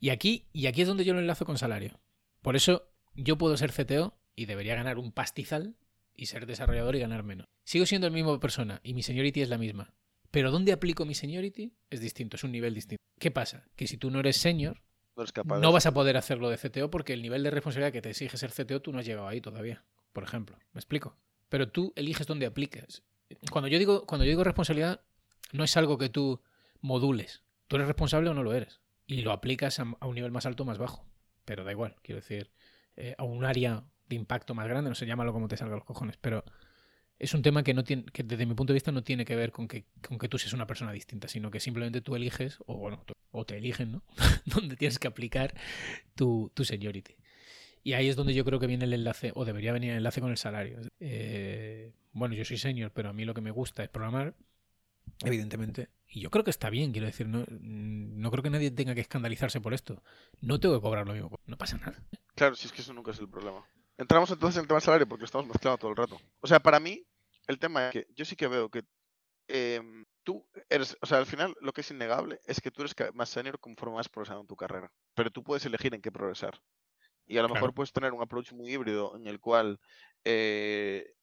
[0.00, 1.98] Y aquí, y aquí es donde yo lo enlazo con salario.
[2.42, 5.76] Por eso yo puedo ser CTO y debería ganar un pastizal
[6.14, 7.46] y ser desarrollador y ganar menos.
[7.64, 9.94] Sigo siendo el mismo persona y mi seniority es la misma.
[10.30, 11.72] Pero ¿dónde aplico mi seniority?
[11.90, 13.02] Es distinto, es un nivel distinto.
[13.18, 13.68] ¿Qué pasa?
[13.76, 14.82] Que si tú no eres senior,
[15.16, 17.92] no eres capaz no vas a poder hacerlo de CTO porque el nivel de responsabilidad
[17.92, 20.58] que te exige ser CTO tú no has llegado ahí todavía, por ejemplo.
[20.72, 21.16] ¿Me explico?
[21.48, 23.02] Pero tú eliges dónde aplicas.
[23.50, 25.02] Cuando yo digo, cuando yo digo responsabilidad,
[25.52, 26.42] no es algo que tú
[26.80, 27.42] modules.
[27.68, 28.80] Tú eres responsable o no lo eres.
[29.06, 31.06] Y lo aplicas a, a un nivel más alto o más bajo.
[31.44, 32.50] Pero da igual, quiero decir,
[32.96, 35.84] eh, a un área de impacto más grande, no sé, llámalo como te salga los
[35.84, 36.44] cojones, pero
[37.18, 39.36] es un tema que no tiene, que desde mi punto de vista no tiene que
[39.36, 42.58] ver con que, con que tú seas una persona distinta, sino que simplemente tú eliges,
[42.66, 44.02] o bueno, o te eligen, ¿no?
[44.46, 45.54] donde tienes que aplicar
[46.14, 47.16] tu, tu seniority.
[47.82, 50.20] Y ahí es donde yo creo que viene el enlace, o debería venir el enlace
[50.20, 50.80] con el salario.
[51.00, 54.34] Eh, bueno, yo soy senior, pero a mí lo que me gusta es programar,
[55.22, 55.90] evidentemente.
[56.08, 59.02] Y yo creo que está bien, quiero decir, no, no creo que nadie tenga que
[59.02, 60.02] escandalizarse por esto.
[60.40, 62.02] No tengo que cobrar lo mismo, no pasa nada.
[62.34, 63.64] Claro, si es que eso nunca es el problema.
[63.96, 66.20] Entramos entonces en el tema del salario porque lo estamos mezclando todo el rato.
[66.40, 67.06] O sea, para mí,
[67.46, 68.82] el tema es que yo sí que veo que
[69.48, 72.94] em, tú eres, o sea, al final lo que es innegable es que tú eres
[73.14, 74.92] más senior conforme vas progresando en tu carrera.
[75.14, 76.60] Pero tú puedes elegir en qué progresar.
[77.26, 77.50] Y a lo Claro.
[77.50, 79.80] mejor puedes tener un approach muy híbrido en el cual
[80.24, 81.14] eh,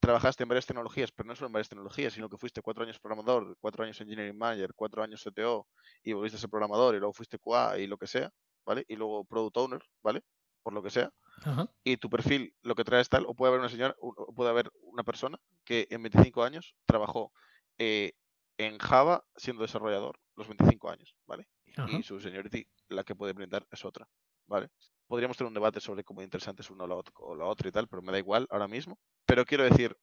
[0.00, 3.00] trabajaste en varias tecnologías, pero no solo en varias tecnologías, sino que fuiste cuatro años
[3.00, 5.68] programador, cuatro años engineering manager, cuatro años CTO
[6.02, 8.30] y volviste a ser programador y luego fuiste QA y lo que sea,
[8.66, 8.84] ¿vale?
[8.88, 10.22] Y luego product owner, ¿vale?
[10.64, 11.12] Por lo que sea
[11.44, 11.68] Ajá.
[11.84, 14.50] y tu perfil lo que trae es tal, o puede haber una señora, o puede
[14.50, 17.32] haber una persona que en 25 años trabajó
[17.78, 18.14] eh,
[18.58, 21.46] en Java siendo desarrollador los 25 años, ¿vale?
[21.76, 21.90] Ajá.
[21.96, 24.08] Y su seniority, la que puede brindar es otra,
[24.46, 24.70] ¿vale?
[25.06, 27.68] Podríamos tener un debate sobre cómo interesante es una o la, ot- o la otra
[27.68, 28.98] y tal, pero me da igual ahora mismo.
[29.26, 29.96] Pero quiero decir,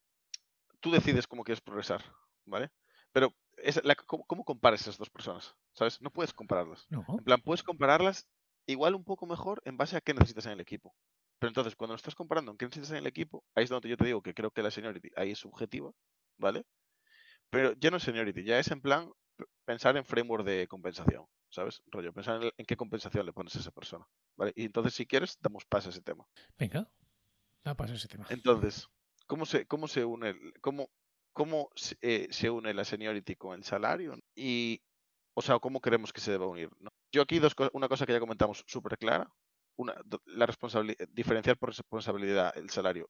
[0.80, 2.04] tú decides cómo quieres progresar,
[2.46, 2.70] ¿vale?
[3.12, 5.56] Pero es la- ¿cómo, cómo comparas esas dos personas?
[5.74, 6.00] ¿Sabes?
[6.02, 6.86] No puedes compararlas.
[6.90, 7.04] No.
[7.10, 8.28] En plan, puedes compararlas
[8.68, 10.96] igual un poco mejor en base a qué necesitas en el equipo.
[11.40, 13.90] Pero entonces, cuando lo estás comparando en qué necesitas en el equipo, ahí es donde
[13.90, 15.92] yo te digo que creo que la seniority ahí es subjetiva,
[16.38, 16.64] ¿vale?
[17.50, 19.12] Pero ya no es seniority, ya es en plan
[19.66, 21.82] pensar en framework de compensación, ¿sabes?
[21.88, 24.06] Rollo, pensar en, el- en qué compensación le pones a esa persona,
[24.38, 24.54] ¿vale?
[24.56, 26.26] Y entonces, si quieres, damos paso a ese tema.
[26.58, 26.82] Venga.
[27.66, 28.28] Da paso a ese tema.
[28.30, 28.88] Entonces,
[29.28, 30.90] ¿cómo se, cómo se une, el- cómo,
[31.34, 34.82] cómo se, eh, se une la seniority con el salario y,
[35.34, 36.70] o sea, cómo queremos que se deba unir.
[36.80, 36.92] ¿no?
[37.12, 39.30] Yo aquí dos, una cosa que ya comentamos súper clara,
[39.76, 43.10] una, la responsabilidad, diferenciar por responsabilidad el salario,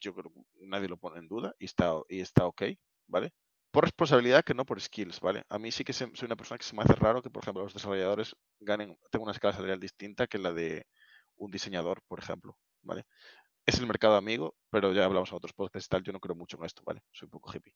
[0.00, 2.62] yo creo que nadie lo pone en duda y está, y está ok,
[3.06, 3.32] ¿vale?
[3.70, 5.44] Por responsabilidad que no por skills, ¿vale?
[5.48, 7.62] A mí sí que soy una persona que se me hace raro que, por ejemplo,
[7.64, 10.86] los desarrolladores ganen, tengo una escala salarial distinta que la de
[11.36, 13.04] un diseñador, por ejemplo, ¿vale?
[13.66, 16.36] Es el mercado amigo, pero ya hablamos en otros podcasts y tal, yo no creo
[16.36, 17.02] mucho en esto, ¿vale?
[17.12, 17.74] Soy un poco hippie.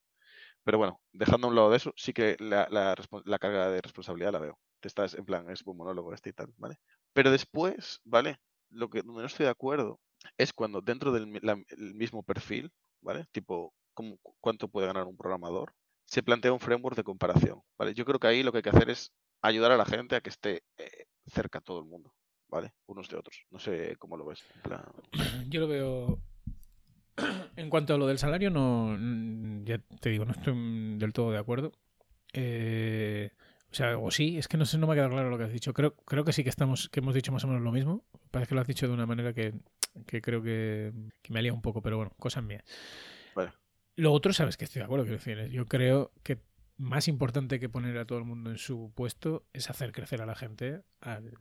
[0.65, 3.81] Pero bueno, dejando a un lado de eso, sí que la, la la carga de
[3.83, 4.59] responsabilidad la veo.
[4.81, 6.77] Te estás, en plan, es un monólogo este y tal, ¿vale?
[7.15, 8.39] Pero después, ¿vale?
[8.71, 10.01] Lo que no estoy de acuerdo
[10.39, 11.29] es cuando dentro del
[11.95, 12.73] mismo perfil,
[13.03, 13.27] ¿vale?
[13.33, 15.75] Tipo, ¿cómo- cu- ¿cuánto puede ganar un programador?
[16.07, 17.95] Se plantea un framework de comparación, ¿vale?
[17.95, 20.21] Yo creo que ahí lo que hay que hacer es ayudar a la gente a
[20.23, 22.15] que esté eh, cerca a todo el mundo,
[22.51, 22.73] ¿vale?
[22.87, 23.45] Unos de otros.
[23.51, 24.45] No sé cómo lo ves.
[24.63, 24.85] plan,
[25.49, 26.19] Yo lo veo.
[27.57, 28.97] En cuanto a lo del salario, no.
[28.99, 31.73] mm, Ya te digo, no estoy del todo de acuerdo.
[32.33, 33.31] Eh,
[33.71, 35.45] o sea, o sí, es que no sé, no me ha quedado claro lo que
[35.45, 35.75] has dicho.
[35.75, 38.05] Creo, creo que sí que estamos, que hemos dicho más o menos lo mismo.
[38.31, 39.53] Parece que lo has dicho de una manera que,
[40.07, 42.65] que creo que, que me alía un poco, pero bueno, cosas mías.
[43.97, 46.39] Lo otro, sabes que estoy de acuerdo, quiero decir, eh, yo creo que
[46.79, 50.27] más importante que poner a todo el mundo en su puesto es hacer crecer a
[50.27, 51.35] la gente al,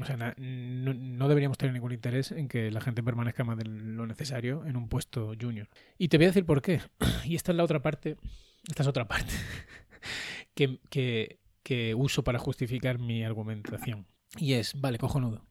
[0.00, 4.06] o sea, no, deberíamos tener ningún interés en que la gente permanezca más de lo
[4.06, 5.68] necesario en un puesto junior.
[5.98, 6.80] Y te voy a decir por qué.
[7.24, 8.16] Y esta es la otra parte,
[8.68, 9.32] esta es otra parte
[10.54, 14.06] que, que, uso para justificar mi argumentación.
[14.36, 15.46] Y es, vale, cojonudo.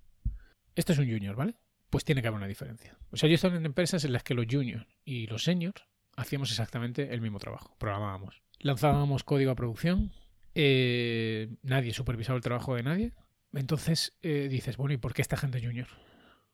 [0.75, 1.55] Este es un junior, ¿vale?
[1.89, 2.97] Pues tiene que haber una diferencia.
[3.11, 5.85] O sea, yo he estado en empresas en las que los juniors y los seniors
[6.15, 7.75] hacíamos exactamente el mismo trabajo.
[7.79, 8.41] Programábamos.
[8.59, 10.11] Lanzábamos código a producción.
[10.53, 13.13] eh, nadie supervisaba el trabajo de nadie.
[13.53, 15.87] Entonces eh, dices, bueno, ¿y por qué esta gente junior?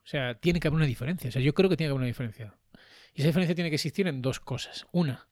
[0.04, 1.30] O sea, tiene que haber una diferencia.
[1.30, 2.56] O sea, yo creo que tiene que haber una diferencia.
[3.14, 4.86] Y esa diferencia tiene que existir en dos cosas.
[4.92, 5.28] Una,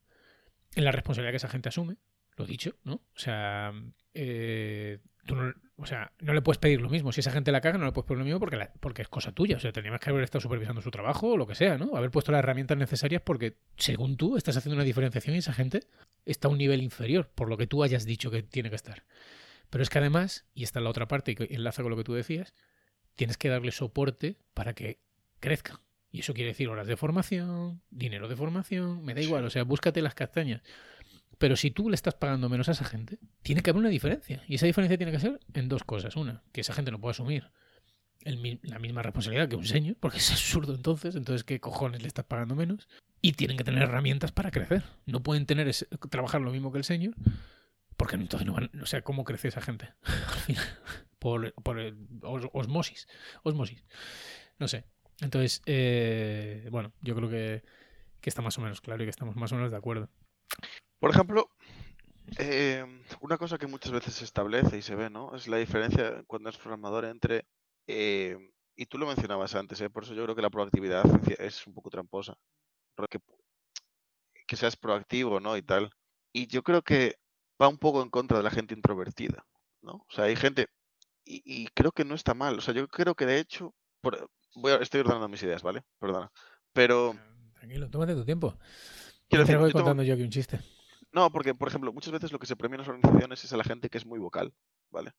[0.75, 1.97] en la responsabilidad que esa gente asume,
[2.35, 2.93] lo dicho, ¿no?
[2.95, 3.71] O sea,
[4.13, 7.11] eh, tú no, o sea, no le puedes pedir lo mismo.
[7.11, 9.07] Si esa gente la caga, no le puedes pedir lo mismo porque, la- porque es
[9.07, 9.57] cosa tuya.
[9.57, 11.95] O sea, tenías que haber estado supervisando su trabajo o lo que sea, ¿no?
[11.95, 15.81] Haber puesto las herramientas necesarias porque, según tú, estás haciendo una diferenciación y esa gente
[16.25, 19.03] está a un nivel inferior por lo que tú hayas dicho que tiene que estar.
[19.69, 22.03] Pero es que además, y esta es la otra parte que enlaza con lo que
[22.03, 22.53] tú decías,
[23.15, 24.99] tienes que darle soporte para que
[25.39, 25.81] crezca.
[26.11, 29.63] Y eso quiere decir horas de formación, dinero de formación, me da igual, o sea,
[29.63, 30.61] búscate las castañas.
[31.37, 34.43] Pero si tú le estás pagando menos a esa gente, tiene que haber una diferencia.
[34.47, 36.15] Y esa diferencia tiene que ser en dos cosas.
[36.15, 37.51] Una, que esa gente no puede asumir
[38.21, 41.15] el la misma responsabilidad que un señor, porque es absurdo entonces.
[41.15, 42.87] Entonces, ¿qué cojones le estás pagando menos?
[43.21, 44.83] Y tienen que tener herramientas para crecer.
[45.05, 47.13] No pueden tener ese- trabajar lo mismo que el señor,
[47.97, 48.71] porque entonces no van.
[48.81, 49.93] O sea, ¿cómo crece esa gente?
[51.19, 51.79] Por, por
[52.21, 53.07] osmosis.
[53.41, 53.83] Osmosis.
[54.59, 54.85] No sé.
[55.19, 57.63] Entonces, eh, bueno, yo creo que,
[58.21, 60.11] que está más o menos claro y que estamos más o menos de acuerdo.
[60.99, 61.49] Por ejemplo,
[62.37, 62.85] eh,
[63.19, 65.35] una cosa que muchas veces se establece y se ve, ¿no?
[65.35, 67.47] Es la diferencia cuando eres programador entre,
[67.87, 68.37] eh,
[68.75, 69.89] y tú lo mencionabas antes, ¿eh?
[69.89, 71.03] Por eso yo creo que la proactividad
[71.39, 72.37] es un poco tramposa.
[74.47, 75.57] Que seas proactivo, ¿no?
[75.57, 75.89] Y tal.
[76.31, 77.15] Y yo creo que
[77.61, 79.45] va un poco en contra de la gente introvertida,
[79.81, 79.93] ¿no?
[79.93, 80.67] O sea, hay gente,
[81.25, 82.57] y, y creo que no está mal.
[82.57, 85.83] O sea, yo creo que de hecho, por- voy a, estoy ordenando mis ideas, ¿vale?
[85.99, 86.31] Perdona.
[86.73, 87.15] Pero,
[87.53, 88.57] Tranquilo, tómate tu tiempo.
[89.27, 90.59] quiero decir, voy yo contando yo aquí un chiste.
[91.11, 93.57] No, porque, por ejemplo, muchas veces lo que se premia en las organizaciones es a
[93.57, 94.53] la gente que es muy vocal,
[94.91, 95.13] ¿vale?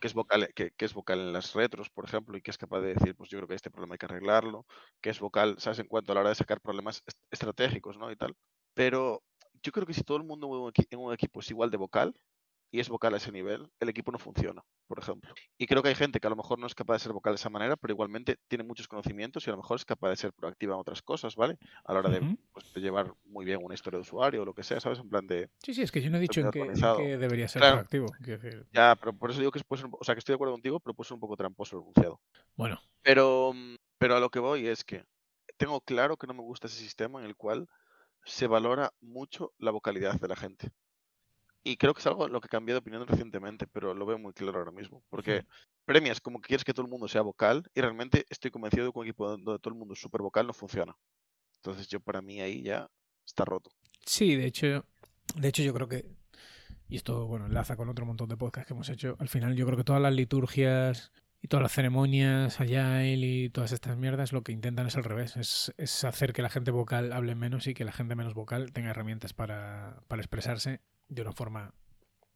[0.00, 2.58] Que es vocal, que, que es vocal en las retros, por ejemplo, y que es
[2.58, 4.66] capaz de decir, pues yo creo que este problema hay que arreglarlo,
[5.00, 5.78] que es vocal, ¿sabes?
[5.78, 8.10] En cuanto a la hora de sacar problemas est- estratégicos, ¿no?
[8.10, 8.34] Y tal.
[8.74, 9.22] Pero
[9.62, 10.46] yo creo que si todo el mundo
[10.90, 12.14] en un, equipo es igual de vocal
[12.70, 15.34] y es vocal a ese nivel, el equipo no funciona, por ejemplo.
[15.56, 17.32] Y creo que hay gente que a lo mejor no es capaz de ser vocal
[17.32, 20.16] de esa manera, pero igualmente tiene muchos conocimientos y a lo mejor es capaz de
[20.16, 21.56] ser proactiva en otras cosas, ¿vale?
[21.84, 24.54] A la hora de, pues, de llevar muy bien una historia de usuario o lo
[24.54, 24.98] que sea, ¿sabes?
[24.98, 27.60] En plan de, Sí, sí, es que yo no he dicho en qué debería ser
[27.62, 27.76] Claro.
[27.76, 28.14] proactivo.
[28.20, 30.34] Decir, Ya, pero por eso digo que puede ser, un po- o sea, que estoy
[30.34, 32.20] de acuerdo contigo, pero puede ser un poco tramposo el enunciado.
[32.56, 33.52] Bueno, Pero,
[33.98, 35.04] pero a lo que voy es que
[35.56, 37.68] tengo claro que no me gusta ese sistema en el cual
[38.28, 40.70] se valora mucho la vocalidad de la gente.
[41.64, 44.18] Y creo que es algo en lo que cambié de opinión recientemente, pero lo veo
[44.18, 45.02] muy claro ahora mismo.
[45.10, 45.44] Porque
[45.84, 48.92] premias como que quieres que todo el mundo sea vocal y realmente estoy convencido de
[48.92, 50.96] que un equipo donde todo el mundo es súper vocal no funciona.
[51.56, 52.88] Entonces yo para mí ahí ya
[53.26, 53.70] está roto.
[54.06, 54.84] sí, de hecho,
[55.34, 56.06] de hecho yo creo que,
[56.88, 59.66] y esto, bueno, enlaza con otro montón de podcasts que hemos hecho, al final yo
[59.66, 64.42] creo que todas las liturgias y todas las ceremonias, Agile y todas estas mierdas, lo
[64.42, 67.74] que intentan es al revés, es, es hacer que la gente vocal hable menos y
[67.74, 71.74] que la gente menos vocal tenga herramientas para, para expresarse de una forma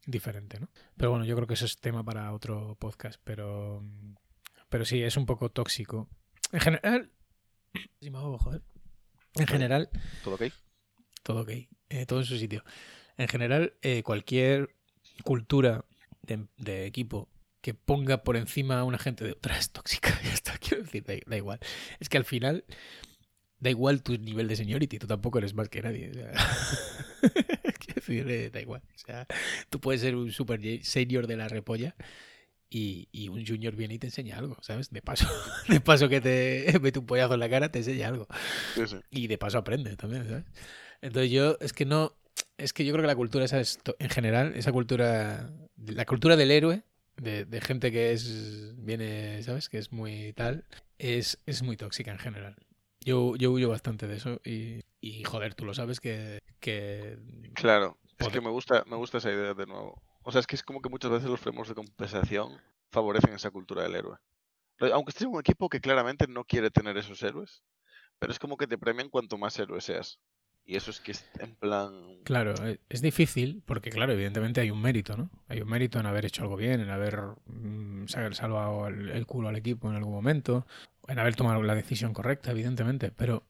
[0.06, 0.68] diferente, ¿no?
[0.96, 3.84] Pero bueno, yo creo que eso es tema para otro podcast, pero,
[4.68, 6.08] pero sí, es un poco tóxico.
[6.52, 7.10] En general.
[9.34, 9.88] En general,
[10.22, 10.42] ¿Todo ok?
[11.22, 11.50] todo ok,
[11.88, 12.62] eh, todo en su sitio.
[13.16, 14.76] En general, eh, cualquier
[15.24, 15.86] cultura
[16.20, 17.30] de, de equipo
[17.62, 20.20] que ponga por encima a una gente de otra es tóxica.
[20.22, 21.58] Ya está, quiero decir, da, da igual.
[22.00, 22.64] Es que al final
[23.58, 26.10] da igual tu nivel de seniority, tú tampoco eres más que nadie.
[26.10, 26.32] O sea,
[27.78, 28.82] quiero decir, eh, da igual.
[28.94, 29.26] O sea,
[29.70, 31.94] tú puedes ser un super senior de la repolla
[32.68, 34.90] y, y un junior viene y te enseña algo, ¿sabes?
[34.90, 35.28] De paso,
[35.68, 38.26] de paso que te mete un pollazo en la cara, te enseña algo.
[38.74, 38.96] Sí, sí.
[39.10, 40.44] Y de paso aprende también, ¿sabes?
[41.00, 42.16] Entonces yo, es que no,
[42.58, 46.04] es que yo creo que la cultura esa es, to- en general, esa cultura, la
[46.06, 46.82] cultura del héroe,
[47.16, 49.68] de, de gente que es, viene, ¿sabes?
[49.68, 50.64] Que es muy tal,
[50.98, 52.56] es, es muy tóxica en general.
[53.00, 57.18] Yo, yo huyo bastante de eso y, y joder, tú lo sabes que, que
[57.54, 60.00] Claro, es Poder- que me gusta, me gusta esa idea de nuevo.
[60.22, 63.50] O sea, es que es como que muchas veces los frameworks de compensación favorecen esa
[63.50, 64.18] cultura del héroe.
[64.92, 67.62] Aunque estés en un equipo que claramente no quiere tener esos héroes,
[68.18, 70.18] pero es como que te premian cuanto más héroe seas.
[70.64, 71.92] Y eso es que es en plan...
[72.24, 75.28] Claro, e- es difícil porque, claro, evidentemente hay un mérito, ¿no?
[75.48, 79.26] Hay un mérito en haber hecho algo bien, en haber mm, sa- salvado el, el
[79.26, 80.66] culo al equipo en algún momento,
[81.08, 83.44] en haber tomado la decisión correcta, evidentemente, pero,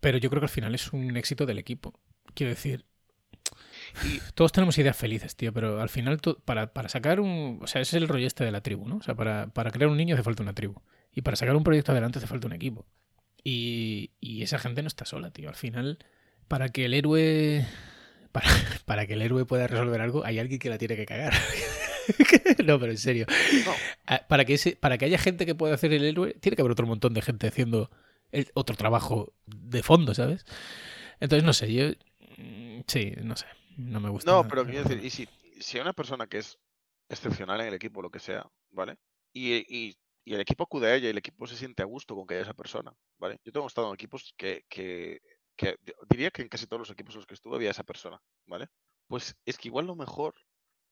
[0.00, 1.94] pero yo creo que al final es un éxito del equipo.
[2.34, 2.84] Quiero decir,
[4.04, 7.58] Y todos tenemos ideas felices, tío, pero al final para, para sacar un...
[7.62, 8.96] O sea, ese es el rollo este de la tribu, ¿no?
[8.96, 10.74] O sea, para, para crear un niño hace falta una tribu.
[11.12, 12.86] Y para sacar un proyecto adelante hace falta un equipo.
[13.44, 15.48] Y, y esa gente no está sola, tío.
[15.50, 15.98] Al final,
[16.48, 17.66] para que el héroe...
[18.32, 18.48] Para,
[18.86, 21.32] para que el héroe pueda resolver algo, hay alguien que la tiene que cagar.
[22.64, 23.26] no, pero en serio.
[23.64, 23.72] no,
[24.06, 26.62] Ah, Para que, ese, para que haya gente que pueda hacer el héroe, tiene que
[26.62, 27.90] haber otro montón de gente haciendo
[28.32, 30.44] el- otro trabajo de fondo, ¿sabes?
[31.20, 31.90] Entonces, no sé, yo...
[32.38, 33.46] mm, Sí, no sé.
[33.76, 34.30] No me gusta.
[34.30, 35.28] no, pero quiero decir, y si,
[35.60, 36.58] si hay una persona que es
[37.08, 38.96] excepcional en el equipo, lo que sea, ¿vale?
[39.32, 42.14] Y, y- y el equipo acude a ella y el equipo se siente a gusto
[42.14, 43.38] con que haya esa persona, ¿vale?
[43.44, 45.20] Yo tengo estado en equipos que, que,
[45.56, 47.84] que di- diría que en casi todos los equipos en los que estuve había esa
[47.84, 48.68] persona, ¿vale?
[49.08, 50.34] Pues es que igual lo mejor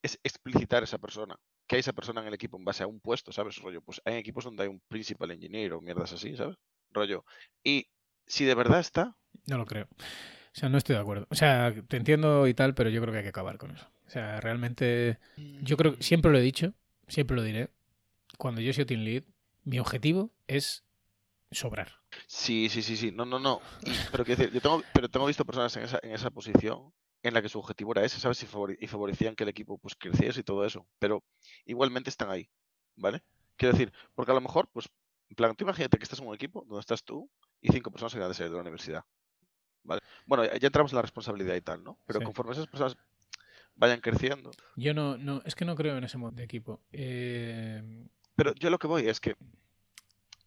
[0.03, 3.01] es explicitar esa persona, que hay esa persona en el equipo en base a un
[3.01, 3.57] puesto, ¿sabes?
[3.59, 6.57] Rollo, pues hay equipos donde hay un principal engineer o mierdas así, ¿sabes?
[6.91, 7.25] Rollo.
[7.65, 7.89] Y
[8.27, 9.17] si de verdad está,
[9.47, 9.87] No lo creo.
[9.91, 11.27] O sea, no estoy de acuerdo.
[11.31, 13.89] O sea, te entiendo y tal, pero yo creo que hay que acabar con eso.
[14.07, 15.19] O sea, realmente,
[15.63, 16.75] yo creo, siempre lo he dicho,
[17.09, 17.71] siempre lo diré.
[18.39, 19.25] Cuando yo soy team lead,
[19.65, 20.85] mi objetivo es
[21.51, 21.93] sobrar.
[22.27, 23.13] Sí, sí, sí, sí.
[23.13, 23.61] No, no, no.
[23.85, 26.93] Y- pero quiero decir, yo tengo, pero tengo visto personas en esa, en esa posición
[27.23, 28.43] en la que su objetivo era ese, ¿sabes?
[28.43, 30.87] Y, favore- y favorecían que el equipo pues creciese y todo eso.
[30.99, 31.23] Pero
[31.67, 32.49] igualmente están ahí,
[32.97, 33.23] ¿vale?
[33.57, 34.89] Quiero decir, porque a lo mejor, pues,
[35.29, 38.13] en plan, tú imagínate que estás en un equipo donde estás tú y cinco personas
[38.13, 39.05] que acaban de salir de la universidad.
[39.85, 40.01] ¿Vale?
[40.27, 41.99] Bueno, ya ya entramos en la responsabilidad y tal, ¿no?
[42.07, 42.25] Pero Sí.
[42.25, 42.97] conforme esas personas
[43.75, 44.51] vayan creciendo.
[44.77, 46.81] Yo no, no, es que no creo en ese modo de equipo.
[46.93, 47.83] Eh,
[48.37, 49.35] Pero yo lo que voy es que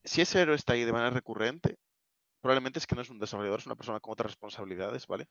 [0.04, 1.78] si ese héroe está ahí de manera recurrente,
[2.42, 5.28] probablemente es que no es un desarrollador, es una persona con otras responsabilidades, ¿vale?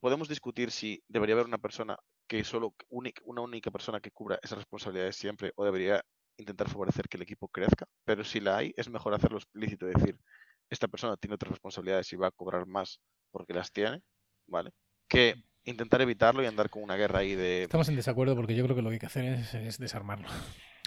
[0.00, 4.58] Podemos discutir si debería haber una persona que solo, una única persona que cubra esas
[4.58, 6.04] responsabilidades siempre o debería
[6.36, 9.94] intentar favorecer que el equipo crezca, pero si la hay, es mejor hacerlo explícito, es
[9.94, 10.18] decir,
[10.70, 14.02] esta persona tiene otras responsabilidades y va a cobrar más porque las tiene,
[14.46, 14.70] ¿vale?
[15.08, 17.62] Que intentar evitarlo y andar con una guerra ahí de...
[17.62, 20.28] estamos en desacuerdo porque yo creo que lo que hay que hacer es, es desarmarlo.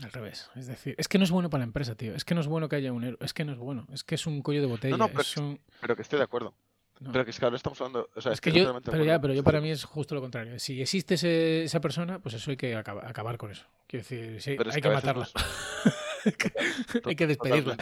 [0.04, 0.50] Al revés.
[0.56, 2.16] Es decir, es que no es bueno para la empresa, tío.
[2.16, 3.18] Es que no es bueno que haya un héroe.
[3.22, 3.88] Es que no es bueno.
[3.94, 4.98] Es que es un cuello de botella.
[4.98, 6.54] no, pero es es- un- Pero que estoy de acuerdo.
[7.00, 7.12] no.
[7.12, 8.10] Pero que es que ahora estamos hablando...
[8.16, 10.58] O sea, Es que yo, pero ya, pero yo para mí es justo lo contrario.
[10.60, 13.66] Si existe ese- esa persona, pues eso hay que acaba- acabar con eso.
[13.88, 15.28] Quiero decir, sí, Pero hay que matarla.
[17.06, 17.78] hay que despedirla.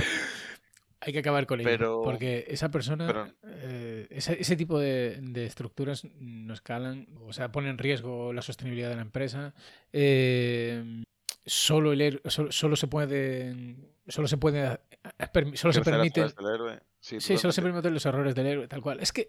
[1.01, 1.69] Hay que acabar con ella.
[1.69, 7.32] Pero- porque esa persona, pero- eh, ese, ese tipo de, de estructuras no escalan, o
[7.32, 9.53] sea, pone en riesgo la sostenibilidad de la empresa.
[9.93, 11.03] Eh,
[11.49, 13.75] solo el héroe- solo, solo se puede
[14.07, 14.79] solo se puede
[15.19, 16.21] eh, solo se permite.
[17.01, 18.99] Sí, Sí, solo se permiten los errores del héroe, tal cual.
[18.99, 19.25] Es que,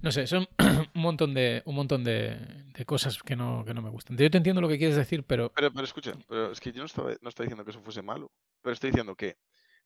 [0.00, 0.48] no sé, son
[0.94, 2.36] un montón de, un montón de,
[2.72, 4.16] de cosas que no, que no me gustan.
[4.16, 6.80] Yo te entiendo lo que quieres decir, pero Pero, pero escucha, pero es que yo
[6.80, 9.36] no estaba, no estoy diciendo que eso fuese malo, pero estoy diciendo que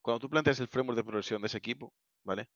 [0.01, 1.93] cuando tú planteas el framework de progresión de ese equipo,
[2.23, 2.49] ¿vale?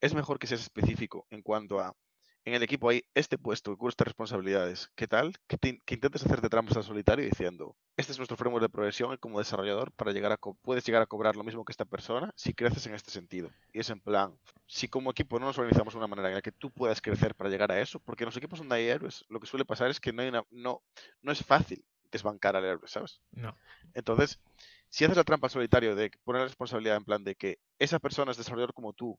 [0.00, 1.94] Es mejor que seas específico en cuanto a,
[2.44, 5.34] en el equipo hay este puesto que cubre estas responsabilidades, ¿qué tal?
[5.46, 9.12] Que, te- que intentes hacerte trampas al solitario diciendo, este es nuestro framework de progresión
[9.14, 12.32] y como desarrollador para llegar a, puedes llegar a cobrar lo mismo que esta persona
[12.34, 13.50] si creces en este sentido.
[13.72, 16.42] Y es en plan, si como equipo no nos organizamos de una manera en la
[16.42, 19.24] que tú puedas crecer para llegar a eso, porque en los equipos donde hay héroes,
[19.28, 20.82] lo que suele pasar es que no, hay una- no,
[21.22, 23.20] no es fácil desbancar al héroe, ¿sabes?
[23.32, 23.56] no.
[23.94, 24.40] Entonces,
[24.88, 27.98] si haces la trampa al solitario de poner la responsabilidad en plan de que esa
[27.98, 29.18] persona es desarrollador como tú,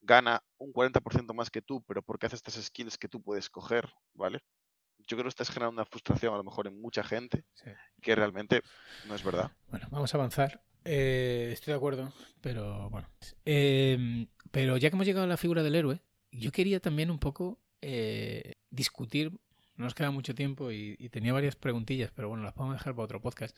[0.00, 3.88] gana un 40% más que tú, pero porque hace estas skills que tú puedes coger,
[4.14, 4.40] ¿vale?
[5.06, 7.70] Yo creo que estás generando una frustración a lo mejor en mucha gente Sí.
[8.02, 8.62] que realmente
[9.06, 9.50] no es verdad.
[9.68, 10.62] Bueno, vamos a avanzar.
[10.84, 13.08] Eh, estoy de acuerdo, pero bueno.
[13.44, 16.00] Eh, pero ya que hemos llegado a la figura del héroe,
[16.32, 19.30] yo quería también un poco eh, discutir.
[19.76, 22.94] No nos queda mucho tiempo y, y tenía varias preguntillas, pero bueno, las podemos dejar
[22.94, 23.56] para otro podcast.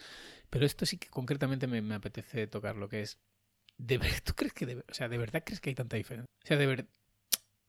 [0.51, 3.19] Pero esto sí que concretamente me, me apetece tocar, lo que es.
[3.85, 6.29] ¿De ver- ¿Tú crees que de, o sea, de verdad crees que hay tanta diferencia?
[6.45, 6.87] O sea, de verdad.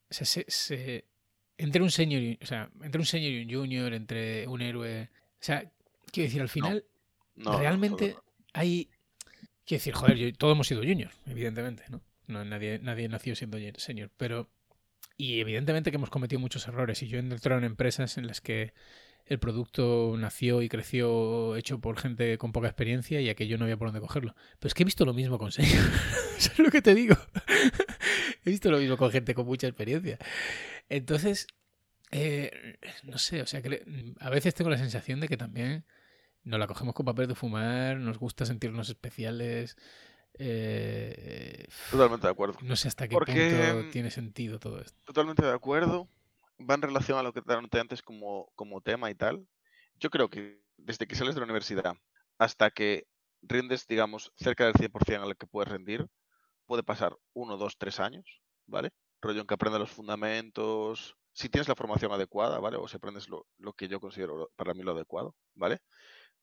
[0.10, 1.06] O sea, se, se-
[1.58, 5.10] entre un senior y, o sea, entre un senior y un junior, entre un héroe.
[5.12, 5.72] O sea,
[6.12, 6.86] quiero decir, al final,
[7.36, 8.24] No, no, realmente no.
[8.54, 8.90] hay.
[9.66, 12.02] Quiero decir, joder, yo- todos hemos sido junior, evidentemente, ¿no?
[12.28, 14.50] no nadie, nadie nació siendo senior, pero.
[15.18, 17.02] Y evidentemente que hemos cometido muchos errores.
[17.04, 18.74] Y yo he entrado en empresas en las que
[19.26, 23.78] el producto nació y creció hecho por gente con poca experiencia y aquello no había
[23.78, 24.36] por dónde cogerlo.
[24.60, 25.86] Pero es que he visto lo mismo con senior.
[26.38, 27.16] Eso es lo que te digo.
[28.46, 30.18] he visto lo mismo con gente con mucha experiencia.
[30.90, 31.48] Entonces,
[32.12, 33.84] eh, no sé, o sea, que
[34.20, 35.86] a veces tengo la sensación de que también
[36.44, 39.78] nos la cogemos con papel de fumar, nos gusta sentirnos especiales.
[40.38, 42.58] eh, Totalmente de acuerdo.
[42.62, 45.00] no sé hasta qué Porque, punto tiene sentido todo esto.
[45.06, 46.10] Totalmente de acuerdo.
[46.70, 49.48] Va en relación a lo que te anoté antes como, como tema y tal.
[49.96, 51.96] Yo creo que desde que sales de la universidad
[52.38, 53.08] hasta que
[53.42, 56.08] rindes, digamos, cerca del 100% a lo que puedes rendir,
[56.66, 58.92] puede pasar uno, dos, tres años, ¿vale?
[59.22, 62.78] Rollo en que aprendas los fundamentos, si tienes la formación adecuada, ¿vale?
[62.78, 65.80] O si aprendes lo, lo que yo considero para mí lo adecuado, ¿vale?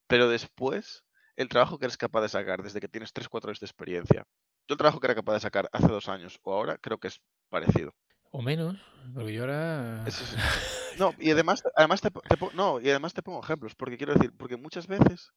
[0.06, 1.04] Pero después,
[1.36, 4.26] el trabajo que eres capaz de sacar desde que tienes 3, 4 años de experiencia,
[4.68, 7.08] yo el trabajo que era capaz de sacar hace dos años o ahora, creo que
[7.08, 7.94] es parecido.
[8.30, 8.76] O menos,
[9.14, 10.04] porque yo ahora...
[10.06, 10.36] Es-
[10.98, 12.10] No, y además, además te,
[12.54, 15.32] no, y además te pongo ejemplos, porque quiero decir, porque muchas veces,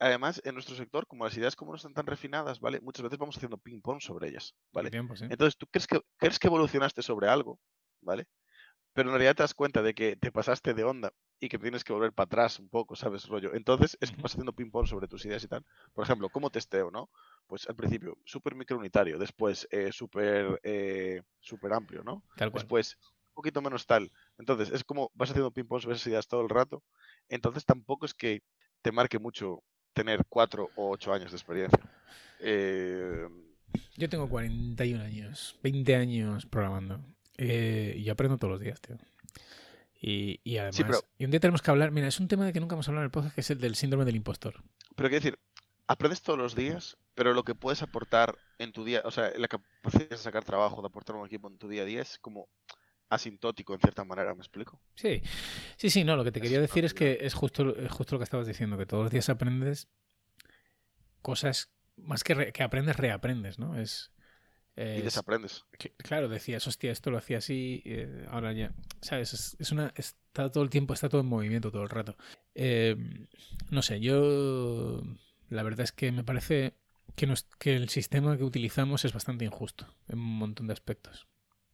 [0.00, 2.80] además, en nuestro sector, como las ideas como no están tan refinadas, ¿vale?
[2.80, 4.90] Muchas veces vamos haciendo ping-pong sobre ellas, ¿vale?
[4.90, 5.26] tiempo, sí.
[5.28, 7.60] Entonces, tú crees que, crees que evolucionaste sobre algo,
[8.00, 8.26] ¿vale?
[8.94, 11.82] Pero en realidad te das cuenta de que te pasaste de onda y que tienes
[11.82, 13.26] que volver para atrás un poco, ¿sabes?
[13.26, 13.52] Rollo.
[13.52, 15.64] Entonces, es que vas haciendo ping-pong sobre tus ideas y tal.
[15.92, 17.10] Por ejemplo, ¿cómo testeo, no?
[17.48, 22.22] Pues al principio, súper microunitario, después, eh, súper eh, súper amplio, ¿no?
[22.36, 22.62] Tal cual.
[22.62, 24.12] después un poquito menos tal.
[24.38, 26.84] Entonces, es como vas haciendo ping-pong sobre esas ideas todo el rato.
[27.28, 28.42] Entonces, tampoco es que
[28.80, 31.80] te marque mucho tener cuatro o ocho años de experiencia.
[32.38, 33.26] Eh,
[33.96, 37.00] Yo tengo 41 años, 20 años programando.
[37.36, 38.96] eh, y aprendo todos los días, tío.
[40.04, 42.52] Y, y además, pero- y un día tenemos que hablar, mira, es un tema de
[42.52, 44.54] que nunca hemos hablado en el podcast, que es el del síndrome del impostor.
[44.96, 45.38] pero quiero decir,
[45.86, 49.46] aprendes todos los días, pero lo que puedes aportar en tu día, o sea, la
[49.46, 52.18] capacidad de sacar trabajo, de aportar a un equipo en tu día a día es
[52.18, 52.48] como
[53.10, 54.80] asintótico en cierta manera, ¿me explico?
[54.94, 55.22] Sí,
[55.76, 58.14] sí, sí, no, lo que te Es quería decir es que es justo, es justo
[58.14, 59.86] lo que estabas diciendo, que todos los días aprendes
[61.20, 63.78] cosas, más que, re- que aprendes, reaprendes, ¿no?
[63.78, 64.10] Es,
[64.76, 65.64] Y es- desaprendes.
[65.98, 69.34] claro, decías, hostia, esto lo hacía así, eh, ahora ya, ¿sabes?
[69.34, 72.16] Es, es una, está todo el tiempo, está todo en movimiento todo el rato.
[72.54, 72.96] Eh,
[73.70, 75.02] no sé, yo,
[75.50, 76.74] la verdad es que me parece
[77.16, 81.26] que, nos- que el sistema que utilizamos es bastante injusto en un montón de aspectos.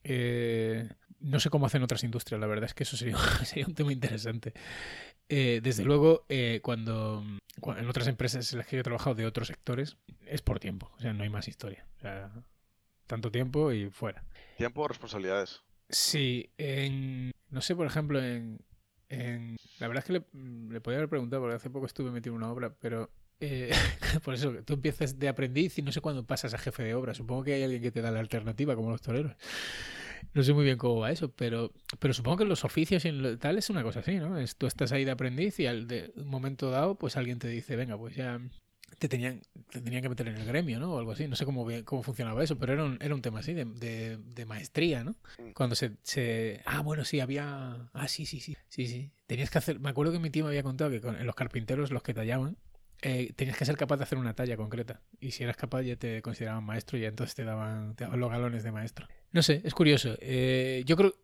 [0.04, 0.88] Eh,
[1.20, 3.92] no sé cómo hacen otras industrias, la verdad es que eso sería, sería un tema
[3.92, 4.54] interesante.
[5.28, 6.24] Eh, desde luego,
[6.62, 7.22] cuando,
[7.61, 10.58] cua- en otras empresas en las que yo he trabajado de otros sectores, es por
[10.58, 11.87] tiempo, o sea, no hay más historia.
[11.98, 12.32] O sea,
[13.09, 14.25] tanto tiempo y fuera.
[14.57, 15.62] Tiempo o responsabilidades.
[15.88, 18.61] Sí, en, no sé, por ejemplo, en,
[19.09, 22.35] en- la verdad es que le, le podía haber preguntado, porque hace poco estuve metido
[22.35, 23.71] en una obra, pero eh,
[24.25, 27.14] por eso, tú empiezas de aprendiz y no sé cuándo pasas a jefe de obra.
[27.14, 29.33] Supongo que hay alguien que te da la alternativa, como los toreros.
[30.35, 33.09] No sé muy bien cómo va eso, pero, pero supongo que en los oficios y
[33.09, 34.38] en lo, tal es una cosa así, ¿no?
[34.38, 37.49] Es, tú estás ahí de aprendiz y al de un momento dado, pues alguien te
[37.49, 38.40] dice, venga, pues ya
[38.98, 40.94] te tenían, te tenían que meter en el gremio, ¿no?
[40.94, 41.29] O algo así.
[41.29, 44.16] No sé cómo, cómo funcionaba eso, pero era un, era un tema así, de, de,
[44.16, 45.12] de maestría, ¿no?
[45.38, 45.53] Mm.
[45.53, 46.62] Cuando se, se...
[46.64, 47.90] Ah, bueno, sí, había...
[47.92, 48.57] Ah, sí, sí, sí.
[48.68, 49.11] Sí, sí.
[49.27, 49.79] Tenías que hacer...
[49.79, 52.14] Me acuerdo que mi tío me había contado que con, en los carpinteros, los que
[52.14, 52.57] tallaban,
[53.03, 55.01] eh, tenías que ser capaz de hacer una talla concreta.
[55.20, 58.18] Y si eras capaz ya te consideraban maestro y ya entonces te daban, te daban
[58.18, 59.07] los galones de maestro.
[59.32, 60.16] No sé, es curioso.
[60.20, 61.14] Eh, yo creo...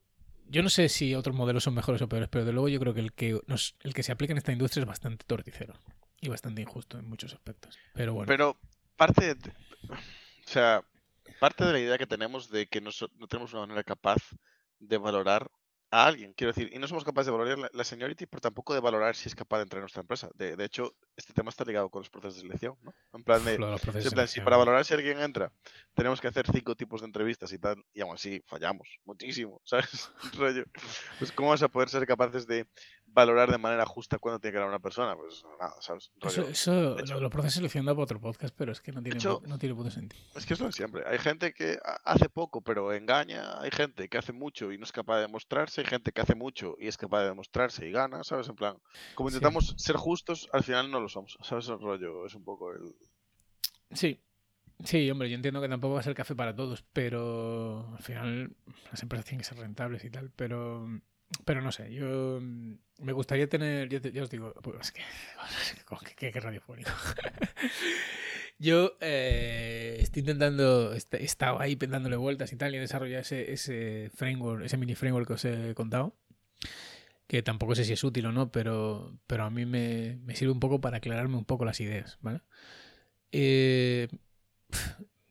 [0.47, 2.93] Yo no sé si otros modelos son mejores o peores, pero de luego yo creo
[2.93, 5.73] que el que, nos, el que se aplica en esta industria es bastante torticero
[6.25, 7.79] y bastante injusto en muchos aspectos.
[7.95, 8.59] Pero bueno, Pero
[8.97, 9.51] parte, de-
[9.91, 10.83] o sea,
[11.39, 14.19] parte de la idea que tenemos de que no, no tenemos una manera capaz
[14.79, 15.51] de valorar
[15.91, 18.75] a alguien, quiero decir, y no somos capaces de valorar la, la seniority, pero tampoco
[18.75, 20.29] de valorar si es capaz de entrar en nuestra empresa.
[20.35, 22.93] De, de hecho, este tema está ligado con los procesos de selección, ¿no?
[23.13, 23.59] En plan de,
[24.09, 25.53] en plan, si para valorar si alguien entra,
[25.95, 30.11] tenemos que hacer cinco tipos de entrevistas y tal, y aún así fallamos muchísimo, ¿sabes?
[30.37, 30.65] Rollo.
[31.19, 32.67] Pues, ¿cómo vas a poder ser capaces de
[33.15, 35.17] valorar de manera justa cuándo tiene que entrar una persona?
[35.17, 36.11] Pues nada, ¿sabes?
[36.21, 39.41] Eso, eso hecho- lo, lo da para otro podcast, pero es que no tiene, hecho-
[39.47, 40.23] no tiene puto sentido.
[40.35, 41.03] Es que es lo de siempre.
[41.07, 44.85] Hay gente que ha- hace poco pero engaña, hay gente que hace mucho y no
[44.85, 47.93] es capaz de demostrarse, hay gente que hace mucho y es capaz de demostrarse y
[47.93, 48.49] gana, ¿sabes?
[48.49, 48.77] En plan,
[49.15, 49.37] como Sí.
[49.37, 51.69] intentamos ser justos, al final no lo somos, ¿sabes?
[51.69, 52.95] El rollo es un poco el...
[53.93, 54.21] Sí,
[54.83, 58.57] Sí, hombre, yo entiendo que tampoco va a ser café para todos, pero al final
[58.91, 60.85] las empresas tienen que ser rentables y tal, pero
[61.45, 65.03] pero no sé, yo mm, me gustaría tener, ya, os digo, pues es que,
[66.33, 66.91] qué radiofónico.
[68.59, 73.53] yo eh, estoy intentando, he estado ahí dándole vueltas y tal, y he desarrollado ese,
[73.53, 76.17] ese framework, ese mini framework que os he contado,
[77.27, 80.53] que tampoco sé si es útil o no, pero, pero a mí me, me sirve
[80.53, 82.43] un poco para aclararme un poco las ideas, ¿vale?
[83.37, 84.09] Eh,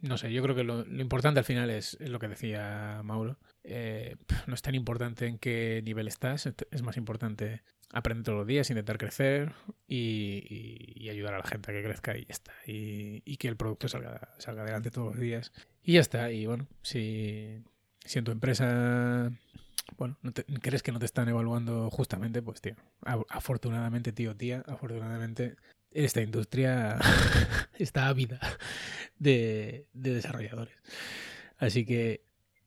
[0.01, 3.39] no sé, yo creo que lo, importante al final es, lo que decía Mauro.
[3.63, 4.15] Eh,
[4.47, 8.69] no es tan importante en qué nivel estás, es más importante aprender todos los días,
[8.69, 9.53] intentar crecer
[9.87, 12.53] y, ayudar a la gente a que crezca y ya está.
[12.65, 15.51] Y, que el producto salga, salga adelante todos los días.
[15.83, 16.31] Y ya está.
[16.31, 17.61] Y bueno, si,
[18.03, 19.31] si en tu empresa
[19.97, 22.75] bueno, no crees que no te están evaluando justamente, pues tío,
[23.29, 25.55] afortunadamente, tío, tía, afortunadamente
[25.91, 26.97] esta industria
[27.77, 28.39] está ávida
[29.19, 30.75] de, desarrolladores.
[31.57, 32.23] Así que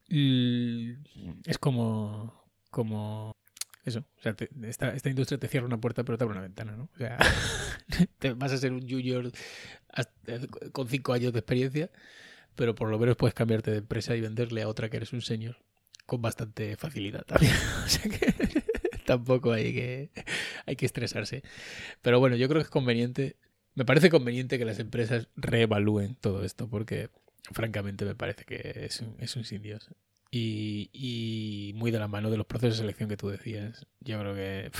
[0.08, 3.36] es como, como
[3.84, 4.00] eso.
[4.18, 4.34] O sea,
[4.64, 6.90] esta, esta, industria te cierra una puerta pero te abre una ventana, ¿no?
[6.94, 7.18] O sea,
[8.18, 9.30] te vas a ser un junior
[10.72, 11.90] con cinco años de experiencia,
[12.54, 15.22] pero por lo menos puedes cambiarte de empresa y venderle a otra que eres un
[15.22, 15.56] señor
[16.04, 17.52] con bastante facilidad también.
[17.84, 18.34] o sea que
[19.06, 20.10] tampoco hay que,
[20.66, 21.42] hay que estresarse.
[22.02, 23.36] Pero bueno, yo creo que es conveniente,
[23.74, 27.10] me parece conveniente que las empresas reevalúen todo esto, porque
[27.52, 29.90] francamente me parece que es un, es un sin Dios.
[30.30, 33.86] Y, y, muy de la mano de los procesos de selección que tú decías.
[34.00, 34.70] Yo creo que.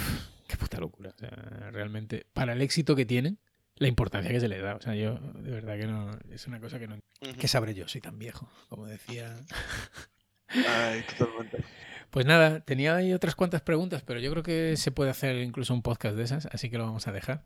[0.48, 1.10] qué puta locura.
[1.14, 1.30] O sea,
[1.70, 3.38] realmente, para el éxito que tienen,
[3.76, 4.76] la importancia que se le da.
[4.76, 6.10] O sea, yo de verdad que no.
[6.30, 6.98] Es una cosa que no.
[7.38, 7.88] ¿Qué sabré yo?
[7.88, 9.34] Soy tan viejo, como decía.
[10.48, 11.64] Ay, totalmente.
[12.10, 15.74] Pues nada, tenía ahí otras cuantas preguntas, pero yo creo que se puede hacer incluso
[15.74, 17.44] un podcast de esas, así que lo vamos a dejar.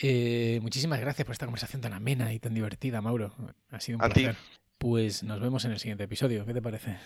[0.00, 3.34] Eh, muchísimas gracias por esta conversación tan amena y tan divertida, Mauro.
[3.70, 4.36] Ha sido un placer.
[4.78, 6.44] Pues nos vemos en el siguiente episodio.
[6.44, 6.96] ¿Qué te parece?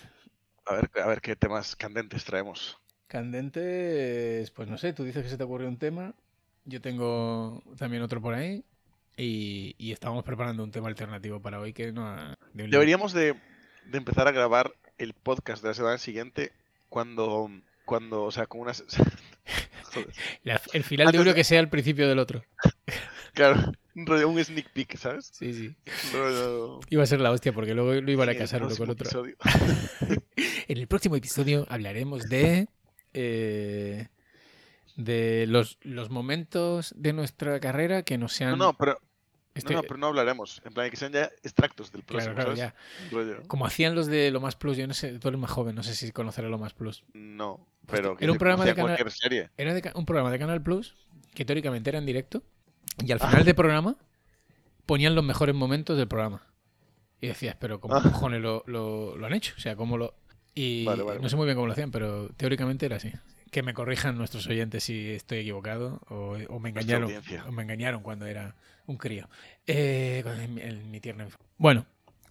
[0.65, 2.79] A ver, a ver qué temas candentes traemos.
[3.07, 6.13] Candentes, pues no sé, tú dices que se te ocurrió un tema.
[6.65, 8.63] Yo tengo también otro por ahí.
[9.15, 13.35] Y, y estábamos preparando un tema alternativo para hoy que no Deberíamos de,
[13.85, 16.51] de empezar a grabar el podcast de la semana siguiente
[16.89, 17.49] cuando,
[17.85, 18.83] cuando o sea, con unas...
[20.73, 22.43] el final de uno que sea el principio del otro.
[23.33, 25.31] Claro, un sneak peek, ¿sabes?
[25.33, 25.75] Sí, sí.
[26.89, 29.25] Iba a ser la hostia porque luego lo iban a casar uno con otro.
[30.67, 32.67] en el próximo episodio hablaremos de...
[33.13, 34.07] Eh,
[34.95, 38.51] de los, los momentos de nuestra carrera que no sean...
[38.51, 38.99] No, no, pero
[39.57, 40.61] este no, pero no hablaremos.
[40.65, 42.35] En plan, que sean ya extractos del próximo.
[42.35, 43.43] Claro, claro, ya.
[43.47, 45.83] Como hacían los de Lo Más Plus, yo no sé, tú eres más joven, no
[45.83, 47.03] sé si conoceré Lo Más Plus.
[47.13, 48.17] No, pero.
[48.19, 48.97] era un programa de Canal.
[49.57, 50.95] Era un programa de Canal Plus
[51.33, 52.41] que teóricamente era en directo
[53.05, 53.95] y al final del programa
[54.85, 56.47] ponían los mejores momentos del programa.
[57.21, 58.01] Y decías, pero ¿cómo ah.
[58.01, 59.53] cojones lo, lo, han hecho?
[59.57, 60.15] O sea, ¿cómo lo.?
[60.55, 60.85] Y
[61.21, 63.11] no sé muy bien cómo lo hacían, pero teóricamente era así.
[63.51, 67.11] Que me corrijan nuestros oyentes si estoy equivocado o, me engañaron
[67.47, 69.29] o me engañaron cuando era un crío.
[69.65, 70.23] Eh,
[70.89, 71.27] mi tierna
[71.57, 71.85] Bueno,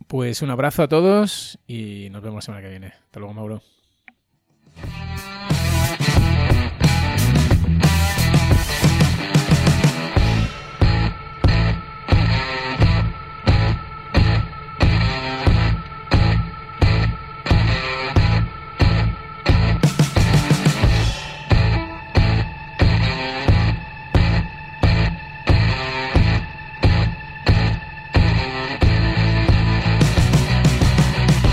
[0.06, 2.86] pues un abrazo a todos y nos vemos la semana que viene.
[2.88, 3.62] Hasta luego, Mauro.